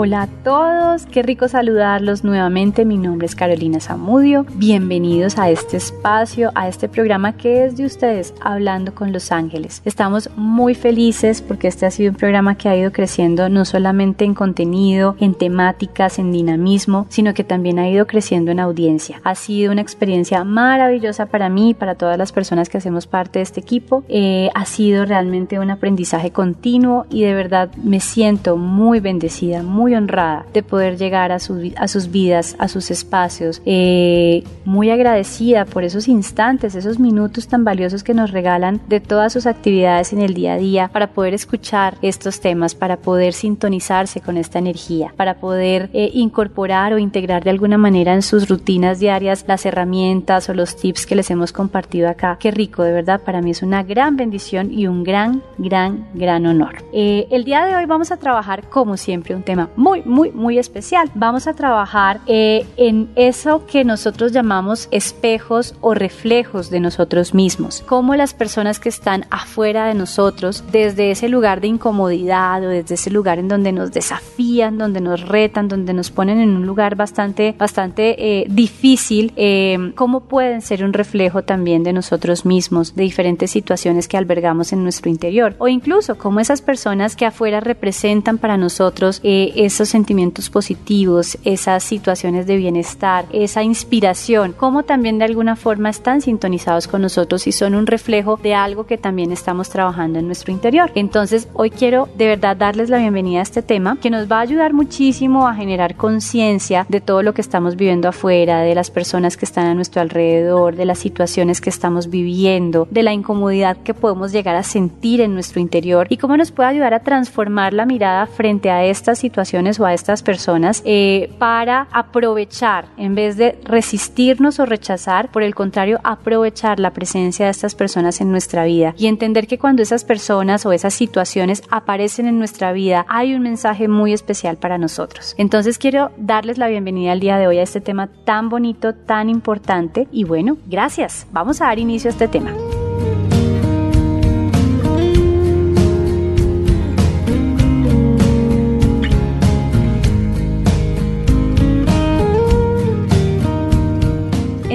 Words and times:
Hola 0.00 0.22
a 0.22 0.26
todos, 0.44 1.06
qué 1.06 1.24
rico 1.24 1.48
saludarlos 1.48 2.22
nuevamente. 2.22 2.84
Mi 2.84 2.96
nombre 2.96 3.26
es 3.26 3.34
Carolina 3.34 3.80
Zamudio. 3.80 4.46
Bienvenidos 4.54 5.38
a 5.38 5.50
este 5.50 5.76
espacio, 5.76 6.52
a 6.54 6.68
este 6.68 6.88
programa 6.88 7.36
que 7.36 7.64
es 7.64 7.76
de 7.76 7.84
ustedes, 7.84 8.32
Hablando 8.40 8.94
con 8.94 9.12
los 9.12 9.32
Ángeles. 9.32 9.82
Estamos 9.84 10.30
muy 10.36 10.76
felices 10.76 11.42
porque 11.42 11.66
este 11.66 11.84
ha 11.84 11.90
sido 11.90 12.12
un 12.12 12.16
programa 12.16 12.54
que 12.54 12.68
ha 12.68 12.76
ido 12.76 12.92
creciendo 12.92 13.48
no 13.48 13.64
solamente 13.64 14.24
en 14.24 14.34
contenido, 14.34 15.16
en 15.18 15.34
temáticas, 15.34 16.20
en 16.20 16.30
dinamismo, 16.30 17.06
sino 17.08 17.34
que 17.34 17.42
también 17.42 17.80
ha 17.80 17.88
ido 17.88 18.06
creciendo 18.06 18.52
en 18.52 18.60
audiencia. 18.60 19.20
Ha 19.24 19.34
sido 19.34 19.72
una 19.72 19.80
experiencia 19.80 20.44
maravillosa 20.44 21.26
para 21.26 21.48
mí 21.48 21.70
y 21.70 21.74
para 21.74 21.96
todas 21.96 22.16
las 22.16 22.30
personas 22.30 22.68
que 22.68 22.78
hacemos 22.78 23.08
parte 23.08 23.40
de 23.40 23.42
este 23.42 23.58
equipo. 23.58 24.04
Eh, 24.08 24.48
ha 24.54 24.64
sido 24.64 25.04
realmente 25.06 25.58
un 25.58 25.72
aprendizaje 25.72 26.30
continuo 26.30 27.04
y 27.10 27.24
de 27.24 27.34
verdad 27.34 27.74
me 27.82 27.98
siento 27.98 28.56
muy 28.56 29.00
bendecida, 29.00 29.64
muy 29.64 29.87
honrada 29.94 30.46
de 30.52 30.62
poder 30.62 30.96
llegar 30.96 31.32
a, 31.32 31.36
a 31.36 31.88
sus 31.88 32.10
vidas, 32.10 32.56
a 32.58 32.68
sus 32.68 32.90
espacios, 32.90 33.62
eh, 33.64 34.44
muy 34.64 34.90
agradecida 34.90 35.64
por 35.64 35.84
esos 35.84 36.08
instantes, 36.08 36.74
esos 36.74 36.98
minutos 36.98 37.48
tan 37.48 37.64
valiosos 37.64 38.02
que 38.02 38.14
nos 38.14 38.30
regalan 38.30 38.80
de 38.88 39.00
todas 39.00 39.32
sus 39.32 39.46
actividades 39.46 40.12
en 40.12 40.20
el 40.20 40.34
día 40.34 40.54
a 40.54 40.58
día 40.58 40.88
para 40.88 41.08
poder 41.08 41.34
escuchar 41.34 41.96
estos 42.02 42.40
temas, 42.40 42.74
para 42.74 42.96
poder 42.96 43.32
sintonizarse 43.32 44.20
con 44.20 44.36
esta 44.36 44.58
energía, 44.58 45.12
para 45.16 45.34
poder 45.34 45.90
eh, 45.92 46.10
incorporar 46.14 46.92
o 46.92 46.98
integrar 46.98 47.44
de 47.44 47.50
alguna 47.50 47.78
manera 47.78 48.14
en 48.14 48.22
sus 48.22 48.48
rutinas 48.48 48.98
diarias 48.98 49.44
las 49.46 49.66
herramientas 49.66 50.48
o 50.48 50.54
los 50.54 50.76
tips 50.76 51.06
que 51.06 51.16
les 51.16 51.30
hemos 51.30 51.52
compartido 51.52 52.08
acá. 52.08 52.36
Qué 52.40 52.50
rico, 52.50 52.82
de 52.82 52.92
verdad, 52.92 53.20
para 53.22 53.40
mí 53.40 53.50
es 53.50 53.62
una 53.62 53.82
gran 53.82 54.16
bendición 54.16 54.72
y 54.72 54.86
un 54.86 55.04
gran, 55.04 55.42
gran, 55.58 56.06
gran 56.14 56.46
honor. 56.46 56.76
Eh, 56.92 57.26
el 57.30 57.44
día 57.44 57.64
de 57.64 57.76
hoy 57.76 57.86
vamos 57.86 58.12
a 58.12 58.16
trabajar, 58.16 58.68
como 58.68 58.96
siempre, 58.96 59.34
un 59.34 59.42
tema 59.42 59.70
muy, 59.78 60.02
muy, 60.02 60.32
muy 60.32 60.58
especial. 60.58 61.08
Vamos 61.14 61.46
a 61.46 61.54
trabajar 61.54 62.20
eh, 62.26 62.66
en 62.76 63.08
eso 63.14 63.64
que 63.64 63.84
nosotros 63.84 64.32
llamamos 64.32 64.88
espejos 64.90 65.76
o 65.80 65.94
reflejos 65.94 66.68
de 66.68 66.80
nosotros 66.80 67.32
mismos. 67.32 67.84
Cómo 67.86 68.16
las 68.16 68.34
personas 68.34 68.80
que 68.80 68.88
están 68.88 69.26
afuera 69.30 69.86
de 69.86 69.94
nosotros, 69.94 70.64
desde 70.72 71.12
ese 71.12 71.28
lugar 71.28 71.60
de 71.60 71.68
incomodidad 71.68 72.64
o 72.64 72.68
desde 72.68 72.96
ese 72.96 73.10
lugar 73.10 73.38
en 73.38 73.46
donde 73.46 73.70
nos 73.70 73.92
desafían, 73.92 74.78
donde 74.78 75.00
nos 75.00 75.26
retan, 75.28 75.68
donde 75.68 75.94
nos 75.94 76.10
ponen 76.10 76.40
en 76.40 76.56
un 76.56 76.66
lugar 76.66 76.96
bastante, 76.96 77.54
bastante 77.56 78.16
eh, 78.18 78.46
difícil, 78.48 79.32
eh, 79.36 79.92
cómo 79.94 80.20
pueden 80.20 80.60
ser 80.60 80.82
un 80.82 80.92
reflejo 80.92 81.44
también 81.44 81.84
de 81.84 81.92
nosotros 81.92 82.44
mismos, 82.44 82.96
de 82.96 83.04
diferentes 83.04 83.52
situaciones 83.52 84.08
que 84.08 84.16
albergamos 84.16 84.72
en 84.72 84.82
nuestro 84.82 85.08
interior. 85.08 85.54
O 85.58 85.68
incluso 85.68 86.18
cómo 86.18 86.40
esas 86.40 86.62
personas 86.62 87.14
que 87.14 87.26
afuera 87.26 87.60
representan 87.60 88.38
para 88.38 88.56
nosotros 88.56 89.20
esos 89.68 89.88
sentimientos 89.88 90.50
positivos, 90.50 91.38
esas 91.44 91.84
situaciones 91.84 92.46
de 92.46 92.56
bienestar, 92.56 93.26
esa 93.32 93.62
inspiración, 93.62 94.52
como 94.52 94.82
también 94.82 95.18
de 95.18 95.26
alguna 95.26 95.56
forma 95.56 95.90
están 95.90 96.22
sintonizados 96.22 96.88
con 96.88 97.02
nosotros 97.02 97.46
y 97.46 97.52
son 97.52 97.74
un 97.74 97.86
reflejo 97.86 98.38
de 98.42 98.54
algo 98.54 98.86
que 98.86 98.96
también 98.96 99.30
estamos 99.30 99.68
trabajando 99.68 100.18
en 100.18 100.26
nuestro 100.26 100.52
interior. 100.52 100.90
Entonces, 100.94 101.48
hoy 101.52 101.70
quiero 101.70 102.08
de 102.16 102.26
verdad 102.26 102.56
darles 102.56 102.88
la 102.88 102.98
bienvenida 102.98 103.40
a 103.40 103.42
este 103.42 103.62
tema 103.62 103.98
que 104.00 104.10
nos 104.10 104.30
va 104.30 104.38
a 104.38 104.40
ayudar 104.40 104.72
muchísimo 104.72 105.46
a 105.46 105.54
generar 105.54 105.96
conciencia 105.96 106.86
de 106.88 107.02
todo 107.02 107.22
lo 107.22 107.34
que 107.34 107.42
estamos 107.42 107.76
viviendo 107.76 108.08
afuera, 108.08 108.62
de 108.62 108.74
las 108.74 108.90
personas 108.90 109.36
que 109.36 109.44
están 109.44 109.66
a 109.66 109.74
nuestro 109.74 110.00
alrededor, 110.00 110.76
de 110.76 110.86
las 110.86 110.98
situaciones 110.98 111.60
que 111.60 111.70
estamos 111.70 112.08
viviendo, 112.08 112.88
de 112.90 113.02
la 113.02 113.12
incomodidad 113.12 113.76
que 113.76 113.92
podemos 113.92 114.32
llegar 114.32 114.56
a 114.56 114.62
sentir 114.62 115.20
en 115.20 115.34
nuestro 115.34 115.60
interior 115.60 116.06
y 116.08 116.16
cómo 116.16 116.38
nos 116.38 116.52
puede 116.52 116.70
ayudar 116.70 116.94
a 116.94 117.00
transformar 117.00 117.74
la 117.74 117.84
mirada 117.84 118.26
frente 118.26 118.70
a 118.70 118.84
estas 118.84 119.18
situaciones 119.18 119.57
o 119.58 119.84
a 119.84 119.92
estas 119.92 120.22
personas 120.22 120.82
eh, 120.84 121.34
para 121.38 121.88
aprovechar, 121.92 122.86
en 122.96 123.14
vez 123.14 123.36
de 123.36 123.58
resistirnos 123.64 124.60
o 124.60 124.66
rechazar, 124.66 125.30
por 125.32 125.42
el 125.42 125.54
contrario, 125.54 125.98
aprovechar 126.04 126.78
la 126.78 126.92
presencia 126.92 127.46
de 127.46 127.50
estas 127.50 127.74
personas 127.74 128.20
en 128.20 128.30
nuestra 128.30 128.64
vida 128.64 128.94
y 128.96 129.08
entender 129.08 129.48
que 129.48 129.58
cuando 129.58 129.82
esas 129.82 130.04
personas 130.04 130.64
o 130.64 130.72
esas 130.72 130.94
situaciones 130.94 131.62
aparecen 131.70 132.26
en 132.26 132.38
nuestra 132.38 132.72
vida 132.72 133.04
hay 133.08 133.34
un 133.34 133.42
mensaje 133.42 133.88
muy 133.88 134.12
especial 134.12 134.56
para 134.58 134.78
nosotros. 134.78 135.34
Entonces 135.38 135.76
quiero 135.78 136.12
darles 136.16 136.56
la 136.56 136.68
bienvenida 136.68 137.12
al 137.12 137.20
día 137.20 137.38
de 137.38 137.48
hoy 137.48 137.58
a 137.58 137.62
este 137.62 137.80
tema 137.80 138.08
tan 138.24 138.48
bonito, 138.48 138.94
tan 138.94 139.28
importante 139.28 140.06
y 140.12 140.24
bueno, 140.24 140.56
gracias. 140.66 141.26
Vamos 141.32 141.60
a 141.60 141.66
dar 141.66 141.78
inicio 141.78 142.10
a 142.10 142.12
este 142.12 142.28
tema. 142.28 142.52